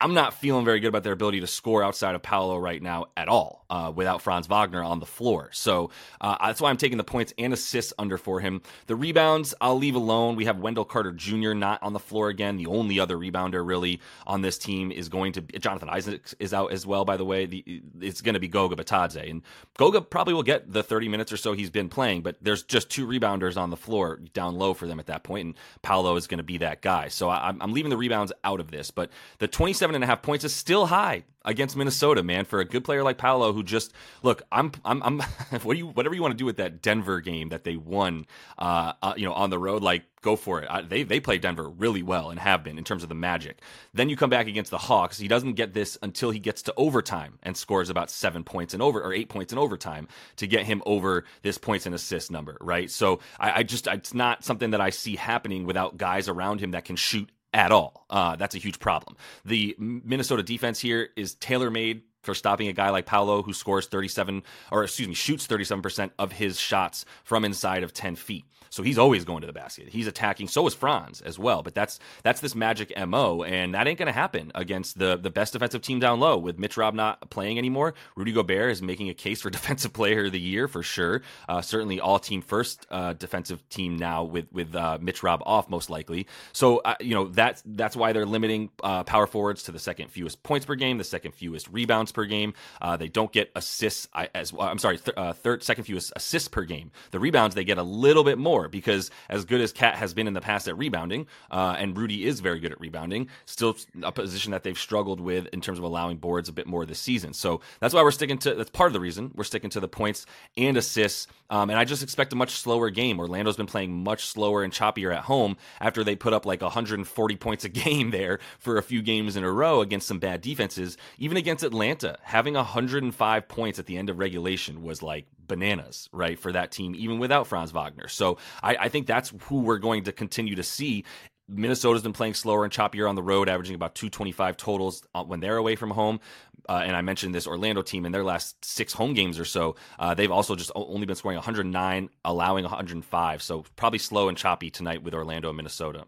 I'm 0.00 0.14
not 0.14 0.34
feeling 0.34 0.64
very 0.64 0.80
good 0.80 0.88
about 0.88 1.04
their 1.04 1.12
ability 1.12 1.40
to 1.40 1.46
score 1.46 1.82
outside 1.82 2.14
of 2.14 2.22
Paolo 2.22 2.58
right 2.58 2.82
now 2.82 3.06
at 3.16 3.28
all 3.28 3.64
uh, 3.70 3.92
without 3.94 4.22
Franz 4.22 4.46
Wagner 4.46 4.82
on 4.82 5.00
the 5.00 5.06
floor. 5.06 5.50
So 5.52 5.90
uh, 6.20 6.36
that's 6.40 6.60
why 6.60 6.70
I'm 6.70 6.76
taking 6.76 6.98
the 6.98 7.04
points 7.04 7.32
and 7.38 7.52
assists 7.52 7.92
under 7.98 8.18
for 8.18 8.40
him. 8.40 8.62
The 8.86 8.96
rebounds, 8.96 9.54
I'll 9.60 9.78
leave 9.78 9.94
alone. 9.94 10.36
We 10.36 10.44
have 10.46 10.58
Wendell 10.58 10.84
Carter 10.84 11.12
Jr. 11.12 11.52
not 11.52 11.82
on 11.82 11.92
the 11.92 11.98
floor 11.98 12.28
again. 12.28 12.56
The 12.56 12.66
only 12.66 13.00
other 13.00 13.16
rebounder 13.16 13.66
really 13.66 14.00
on 14.26 14.42
this 14.42 14.58
team 14.58 14.92
is 14.92 15.08
going 15.08 15.32
to 15.32 15.42
be 15.42 15.58
Jonathan 15.58 15.88
Isaac 15.88 16.34
is 16.38 16.52
out 16.52 16.72
as 16.72 16.86
well, 16.86 17.04
by 17.04 17.16
the 17.16 17.24
way. 17.24 17.46
The, 17.46 17.82
it's 18.00 18.20
going 18.20 18.34
to 18.34 18.40
be 18.40 18.48
Goga 18.48 18.76
Bitadze. 18.76 19.30
And 19.30 19.42
Goga 19.78 20.00
probably 20.00 20.34
will 20.34 20.42
get 20.42 20.72
the 20.72 20.82
30 20.82 21.08
minutes 21.08 21.32
or 21.32 21.36
so 21.36 21.52
he's 21.52 21.70
been 21.70 21.88
playing, 21.88 22.22
but 22.22 22.36
there's 22.40 22.62
just 22.62 22.90
two 22.90 23.06
rebounders 23.06 23.56
on 23.56 23.70
the 23.70 23.76
floor 23.76 24.20
down 24.32 24.56
low 24.56 24.74
for 24.74 24.86
them 24.86 25.00
at 25.00 25.06
that 25.06 25.24
point, 25.24 25.46
and 25.46 25.54
Paolo 25.82 26.16
is 26.16 26.26
going 26.26 26.38
to 26.38 26.44
be 26.44 26.58
that 26.58 26.82
guy. 26.82 27.08
So 27.08 27.28
I, 27.28 27.48
I'm 27.60 27.72
leaving 27.72 27.90
the 27.90 27.96
rebounds 27.96 28.32
out 28.44 28.60
of 28.60 28.70
this. 28.70 28.90
But 28.90 29.10
the 29.38 29.48
27 29.48 29.94
and 29.94 30.04
a 30.04 30.06
half 30.06 30.22
points 30.22 30.44
is 30.44 30.54
still 30.54 30.86
high 30.86 31.24
against 31.46 31.76
Minnesota, 31.76 32.22
man, 32.22 32.44
for 32.44 32.60
a 32.60 32.64
good 32.64 32.84
player 32.84 33.02
like 33.02 33.18
Paolo 33.18 33.52
who 33.52 33.62
just 33.62 33.92
look, 34.22 34.42
I'm 34.52 34.72
I'm 34.84 35.02
I'm 35.02 35.20
what 35.62 35.74
do 35.74 35.78
you 35.78 35.86
whatever 35.86 36.14
you 36.14 36.22
want 36.22 36.32
to 36.32 36.38
do 36.38 36.44
with 36.44 36.56
that 36.56 36.82
Denver 36.82 37.20
game 37.20 37.48
that 37.50 37.64
they 37.64 37.76
won 37.76 38.26
uh, 38.58 38.92
uh 39.02 39.14
you 39.16 39.24
know 39.24 39.32
on 39.32 39.50
the 39.50 39.58
road 39.58 39.82
like 39.82 40.04
go 40.22 40.34
for 40.34 40.60
it. 40.60 40.66
I, 40.68 40.82
they 40.82 41.04
they 41.04 41.20
play 41.20 41.38
Denver 41.38 41.68
really 41.68 42.02
well 42.02 42.30
and 42.30 42.40
have 42.40 42.64
been 42.64 42.78
in 42.78 42.84
terms 42.84 43.04
of 43.04 43.08
the 43.08 43.14
magic. 43.14 43.60
Then 43.94 44.08
you 44.08 44.16
come 44.16 44.28
back 44.28 44.48
against 44.48 44.72
the 44.72 44.78
Hawks. 44.78 45.18
He 45.18 45.28
doesn't 45.28 45.54
get 45.54 45.72
this 45.72 45.96
until 46.02 46.30
he 46.30 46.40
gets 46.40 46.62
to 46.62 46.74
overtime 46.76 47.38
and 47.44 47.56
scores 47.56 47.90
about 47.90 48.10
7 48.10 48.42
points 48.42 48.74
in 48.74 48.82
over 48.82 49.00
or 49.00 49.12
8 49.12 49.28
points 49.28 49.52
in 49.52 49.58
overtime 49.58 50.08
to 50.36 50.46
get 50.48 50.66
him 50.66 50.82
over 50.84 51.24
this 51.42 51.58
points 51.58 51.86
and 51.86 51.94
assist 51.94 52.30
number, 52.30 52.58
right? 52.60 52.90
So 52.90 53.20
I, 53.38 53.60
I 53.60 53.62
just 53.62 53.86
it's 53.86 54.14
not 54.14 54.44
something 54.44 54.70
that 54.72 54.80
I 54.80 54.90
see 54.90 55.14
happening 55.14 55.64
without 55.64 55.96
guys 55.96 56.28
around 56.28 56.60
him 56.60 56.72
that 56.72 56.84
can 56.84 56.96
shoot 56.96 57.30
at 57.56 57.72
all. 57.72 58.04
Uh, 58.10 58.36
that's 58.36 58.54
a 58.54 58.58
huge 58.58 58.78
problem. 58.78 59.16
The 59.46 59.74
Minnesota 59.78 60.42
defense 60.42 60.78
here 60.78 61.08
is 61.16 61.34
tailor 61.34 61.70
made 61.70 62.02
for 62.26 62.34
stopping 62.34 62.68
a 62.68 62.72
guy 62.72 62.90
like 62.90 63.06
Paolo 63.06 63.42
who 63.42 63.54
scores 63.54 63.86
37 63.86 64.42
or 64.70 64.84
excuse 64.84 65.08
me 65.08 65.14
shoots 65.14 65.46
37% 65.46 66.10
of 66.18 66.32
his 66.32 66.60
shots 66.60 67.06
from 67.24 67.44
inside 67.44 67.82
of 67.82 67.94
10 67.94 68.16
feet. 68.16 68.44
So 68.70 68.82
he's 68.82 68.98
always 68.98 69.24
going 69.24 69.40
to 69.40 69.46
the 69.46 69.54
basket. 69.54 69.88
He's 69.88 70.06
attacking. 70.06 70.48
So 70.48 70.66
is 70.66 70.74
Franz 70.74 71.22
as 71.22 71.38
well. 71.38 71.62
But 71.62 71.74
that's 71.74 71.98
that's 72.22 72.40
this 72.40 72.54
magic 72.54 72.92
mo, 73.06 73.42
and 73.42 73.74
that 73.74 73.86
ain't 73.86 73.98
going 73.98 74.06
to 74.06 74.12
happen 74.12 74.52
against 74.54 74.98
the 74.98 75.16
the 75.16 75.30
best 75.30 75.54
defensive 75.54 75.80
team 75.80 75.98
down 75.98 76.20
low. 76.20 76.36
With 76.36 76.58
Mitch 76.58 76.76
Rob 76.76 76.94
not 76.94 77.30
playing 77.30 77.56
anymore, 77.56 77.94
Rudy 78.16 78.32
Gobert 78.32 78.70
is 78.70 78.82
making 78.82 79.08
a 79.08 79.14
case 79.14 79.40
for 79.40 79.48
defensive 79.56 79.92
player 79.92 80.26
of 80.26 80.32
the 80.32 80.40
year 80.40 80.68
for 80.68 80.82
sure. 80.82 81.22
Uh, 81.48 81.62
certainly 81.62 82.00
all 82.00 82.18
team 82.18 82.42
first 82.42 82.86
uh, 82.90 83.14
defensive 83.14 83.66
team 83.68 83.96
now 83.96 84.24
with 84.24 84.52
with 84.52 84.74
uh, 84.74 84.98
Mitch 85.00 85.22
Rob 85.22 85.42
off 85.46 85.70
most 85.70 85.88
likely. 85.88 86.26
So 86.52 86.78
uh, 86.78 86.96
you 87.00 87.14
know 87.14 87.28
that's 87.28 87.62
that's 87.64 87.96
why 87.96 88.12
they're 88.12 88.26
limiting 88.26 88.70
uh, 88.82 89.04
power 89.04 89.26
forwards 89.26 89.62
to 89.64 89.72
the 89.72 89.78
second 89.78 90.10
fewest 90.10 90.42
points 90.42 90.66
per 90.66 90.74
game, 90.74 90.98
the 90.98 91.04
second 91.04 91.32
fewest 91.32 91.68
rebounds 91.68 92.12
per 92.16 92.24
game. 92.24 92.54
Uh, 92.82 92.96
they 92.96 93.08
don't 93.08 93.30
get 93.30 93.52
assists 93.54 94.08
as 94.34 94.52
well. 94.52 94.66
I'm 94.66 94.78
sorry, 94.78 94.98
th- 94.98 95.16
third 95.36 95.62
second 95.62 95.84
fewest 95.84 96.12
assists 96.16 96.48
per 96.48 96.64
game. 96.64 96.90
The 97.12 97.20
rebounds 97.20 97.54
they 97.54 97.62
get 97.62 97.78
a 97.78 97.84
little 97.84 98.24
bit 98.24 98.38
more 98.38 98.68
because 98.68 99.10
as 99.28 99.44
good 99.44 99.60
as 99.60 99.72
KAT 99.72 99.94
has 99.94 100.14
been 100.14 100.26
in 100.26 100.34
the 100.34 100.40
past 100.40 100.66
at 100.66 100.76
rebounding, 100.76 101.28
uh, 101.50 101.76
and 101.78 101.96
Rudy 101.96 102.26
is 102.26 102.40
very 102.40 102.58
good 102.58 102.72
at 102.72 102.80
rebounding, 102.80 103.28
still 103.44 103.76
a 104.02 104.10
position 104.10 104.50
that 104.52 104.64
they've 104.64 104.78
struggled 104.78 105.20
with 105.20 105.46
in 105.48 105.60
terms 105.60 105.78
of 105.78 105.84
allowing 105.84 106.16
boards 106.16 106.48
a 106.48 106.52
bit 106.52 106.66
more 106.66 106.84
this 106.86 106.98
season. 106.98 107.32
So 107.32 107.60
that's 107.80 107.94
why 107.94 108.02
we're 108.02 108.10
sticking 108.10 108.38
to. 108.38 108.54
That's 108.54 108.70
part 108.70 108.88
of 108.88 108.94
the 108.94 109.00
reason 109.00 109.30
we're 109.34 109.44
sticking 109.44 109.70
to 109.70 109.80
the 109.80 109.88
points 109.88 110.26
and 110.56 110.76
assists. 110.76 111.26
Um, 111.50 111.70
and 111.70 111.78
I 111.78 111.84
just 111.84 112.02
expect 112.02 112.32
a 112.32 112.36
much 112.36 112.50
slower 112.50 112.90
game. 112.90 113.20
Orlando's 113.20 113.56
been 113.56 113.66
playing 113.66 113.92
much 114.02 114.24
slower 114.24 114.64
and 114.64 114.72
choppier 114.72 115.14
at 115.14 115.24
home 115.24 115.56
after 115.80 116.02
they 116.02 116.16
put 116.16 116.32
up 116.32 116.46
like 116.46 116.62
140 116.62 117.36
points 117.36 117.64
a 117.64 117.68
game 117.86 118.10
there 118.10 118.38
for 118.58 118.78
a 118.78 118.82
few 118.82 119.02
games 119.02 119.36
in 119.36 119.44
a 119.44 119.50
row 119.50 119.80
against 119.80 120.08
some 120.08 120.18
bad 120.18 120.40
defenses. 120.40 120.96
Even 121.18 121.36
against 121.36 121.62
Atlanta, 121.64 122.05
having 122.22 122.54
105 122.54 123.48
points 123.48 123.78
at 123.78 123.86
the 123.86 123.96
end 123.96 124.10
of 124.10 124.18
regulation 124.18 124.82
was 124.82 125.02
like 125.02 125.26
bananas, 125.46 126.08
right, 126.12 126.38
for 126.38 126.52
that 126.52 126.70
team, 126.70 126.94
even 126.96 127.18
without 127.18 127.46
Franz 127.46 127.70
Wagner. 127.72 128.08
So 128.08 128.38
I, 128.62 128.76
I 128.76 128.88
think 128.88 129.06
that's 129.06 129.32
who 129.42 129.60
we're 129.60 129.78
going 129.78 130.04
to 130.04 130.12
continue 130.12 130.54
to 130.56 130.62
see 130.62 131.04
Minnesota's 131.48 132.02
been 132.02 132.12
playing 132.12 132.34
slower 132.34 132.64
and 132.64 132.72
choppier 132.72 133.08
on 133.08 133.14
the 133.14 133.22
road, 133.22 133.48
averaging 133.48 133.76
about 133.76 133.94
225 133.94 134.56
totals 134.56 135.02
uh, 135.14 135.22
when 135.22 135.40
they're 135.40 135.56
away 135.56 135.76
from 135.76 135.90
home. 135.90 136.20
Uh, 136.68 136.82
and 136.84 136.96
I 136.96 137.02
mentioned 137.02 137.34
this 137.34 137.46
Orlando 137.46 137.82
team 137.82 138.04
in 138.04 138.10
their 138.10 138.24
last 138.24 138.64
six 138.64 138.92
home 138.92 139.14
games 139.14 139.38
or 139.38 139.44
so. 139.44 139.76
Uh, 139.98 140.14
they've 140.14 140.32
also 140.32 140.56
just 140.56 140.72
only 140.74 141.06
been 141.06 141.14
scoring 141.14 141.36
109, 141.36 142.08
allowing 142.24 142.64
105. 142.64 143.42
So 143.42 143.64
probably 143.76 144.00
slow 144.00 144.28
and 144.28 144.36
choppy 144.36 144.70
tonight 144.70 145.04
with 145.04 145.14
Orlando 145.14 145.48
and 145.48 145.56
Minnesota. 145.56 146.06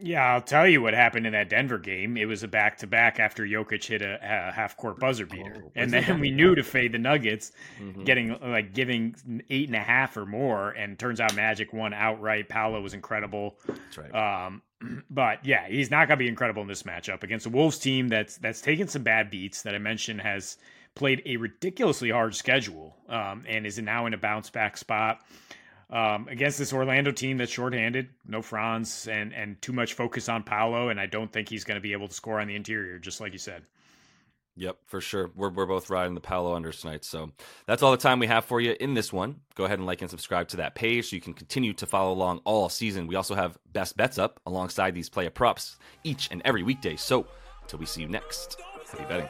Yeah, 0.00 0.32
I'll 0.32 0.40
tell 0.40 0.68
you 0.68 0.80
what 0.80 0.94
happened 0.94 1.26
in 1.26 1.32
that 1.32 1.48
Denver 1.48 1.78
game. 1.78 2.16
It 2.16 2.26
was 2.26 2.44
a 2.44 2.48
back 2.48 2.78
to 2.78 2.86
back 2.86 3.18
after 3.18 3.44
Jokic 3.44 3.84
hit 3.84 4.00
a, 4.00 4.18
a 4.22 4.52
half 4.52 4.76
court 4.76 5.00
buzzer 5.00 5.26
beater, 5.26 5.64
oh, 5.66 5.72
and 5.74 5.92
then 5.92 6.20
we 6.20 6.30
knew 6.32 6.54
to 6.54 6.62
fade 6.62 6.92
the 6.92 6.98
Nuggets, 6.98 7.50
mm-hmm. 7.80 8.04
getting 8.04 8.38
like 8.40 8.72
giving 8.72 9.42
eight 9.50 9.68
and 9.68 9.74
a 9.74 9.80
half 9.80 10.16
or 10.16 10.24
more, 10.24 10.70
and 10.70 10.96
turns 10.98 11.20
out 11.20 11.34
Magic 11.34 11.72
won 11.72 11.92
outright. 11.92 12.48
Paolo 12.48 12.80
was 12.80 12.94
incredible. 12.94 13.58
That's 13.66 13.98
right. 13.98 14.46
Um, 14.46 14.62
but 15.10 15.44
yeah, 15.44 15.66
he's 15.66 15.90
not 15.90 16.06
going 16.06 16.16
to 16.18 16.24
be 16.24 16.28
incredible 16.28 16.62
in 16.62 16.68
this 16.68 16.84
matchup 16.84 17.24
against 17.24 17.46
a 17.46 17.50
Wolves 17.50 17.78
team 17.78 18.06
that's 18.06 18.36
that's 18.36 18.60
taken 18.60 18.86
some 18.86 19.02
bad 19.02 19.30
beats 19.30 19.62
that 19.62 19.74
I 19.74 19.78
mentioned 19.78 20.20
has 20.20 20.58
played 20.94 21.22
a 21.26 21.36
ridiculously 21.36 22.10
hard 22.10 22.36
schedule 22.36 22.96
um, 23.08 23.42
and 23.48 23.66
is 23.66 23.78
now 23.80 24.06
in 24.06 24.14
a 24.14 24.18
bounce 24.18 24.48
back 24.48 24.76
spot 24.76 25.22
um, 25.90 26.28
against 26.28 26.58
this 26.58 26.72
Orlando 26.72 27.10
team 27.10 27.38
that's 27.38 27.52
shorthanded, 27.52 28.08
no 28.26 28.42
Franz, 28.42 29.08
and 29.08 29.32
and 29.32 29.60
too 29.62 29.72
much 29.72 29.94
focus 29.94 30.28
on 30.28 30.42
Paolo, 30.42 30.88
and 30.88 31.00
I 31.00 31.06
don't 31.06 31.32
think 31.32 31.48
he's 31.48 31.64
going 31.64 31.76
to 31.76 31.82
be 31.82 31.92
able 31.92 32.08
to 32.08 32.14
score 32.14 32.40
on 32.40 32.48
the 32.48 32.56
interior, 32.56 32.98
just 32.98 33.20
like 33.20 33.32
you 33.32 33.38
said. 33.38 33.62
Yep, 34.58 34.76
for 34.86 35.00
sure. 35.00 35.30
We're, 35.36 35.50
we're 35.50 35.66
both 35.66 35.88
riding 35.88 36.14
the 36.14 36.20
Paolo 36.20 36.54
under 36.54 36.72
tonight. 36.72 37.04
So 37.04 37.30
that's 37.66 37.80
all 37.80 37.92
the 37.92 37.96
time 37.96 38.18
we 38.18 38.26
have 38.26 38.44
for 38.44 38.60
you 38.60 38.74
in 38.80 38.92
this 38.92 39.12
one. 39.12 39.36
Go 39.54 39.64
ahead 39.64 39.78
and 39.78 39.86
like 39.86 40.02
and 40.02 40.10
subscribe 40.10 40.48
to 40.48 40.56
that 40.56 40.74
page 40.74 41.08
so 41.08 41.16
you 41.16 41.22
can 41.22 41.32
continue 41.32 41.72
to 41.74 41.86
follow 41.86 42.12
along 42.12 42.40
all 42.44 42.68
season. 42.68 43.06
We 43.06 43.14
also 43.14 43.36
have 43.36 43.56
best 43.72 43.96
bets 43.96 44.18
up 44.18 44.40
alongside 44.46 44.96
these 44.96 45.08
player 45.08 45.30
props 45.30 45.76
each 46.02 46.28
and 46.32 46.42
every 46.44 46.64
weekday. 46.64 46.96
So 46.96 47.28
until 47.62 47.78
we 47.78 47.86
see 47.86 48.02
you 48.02 48.08
next, 48.08 48.60
happy 48.90 49.04
betting. 49.04 49.28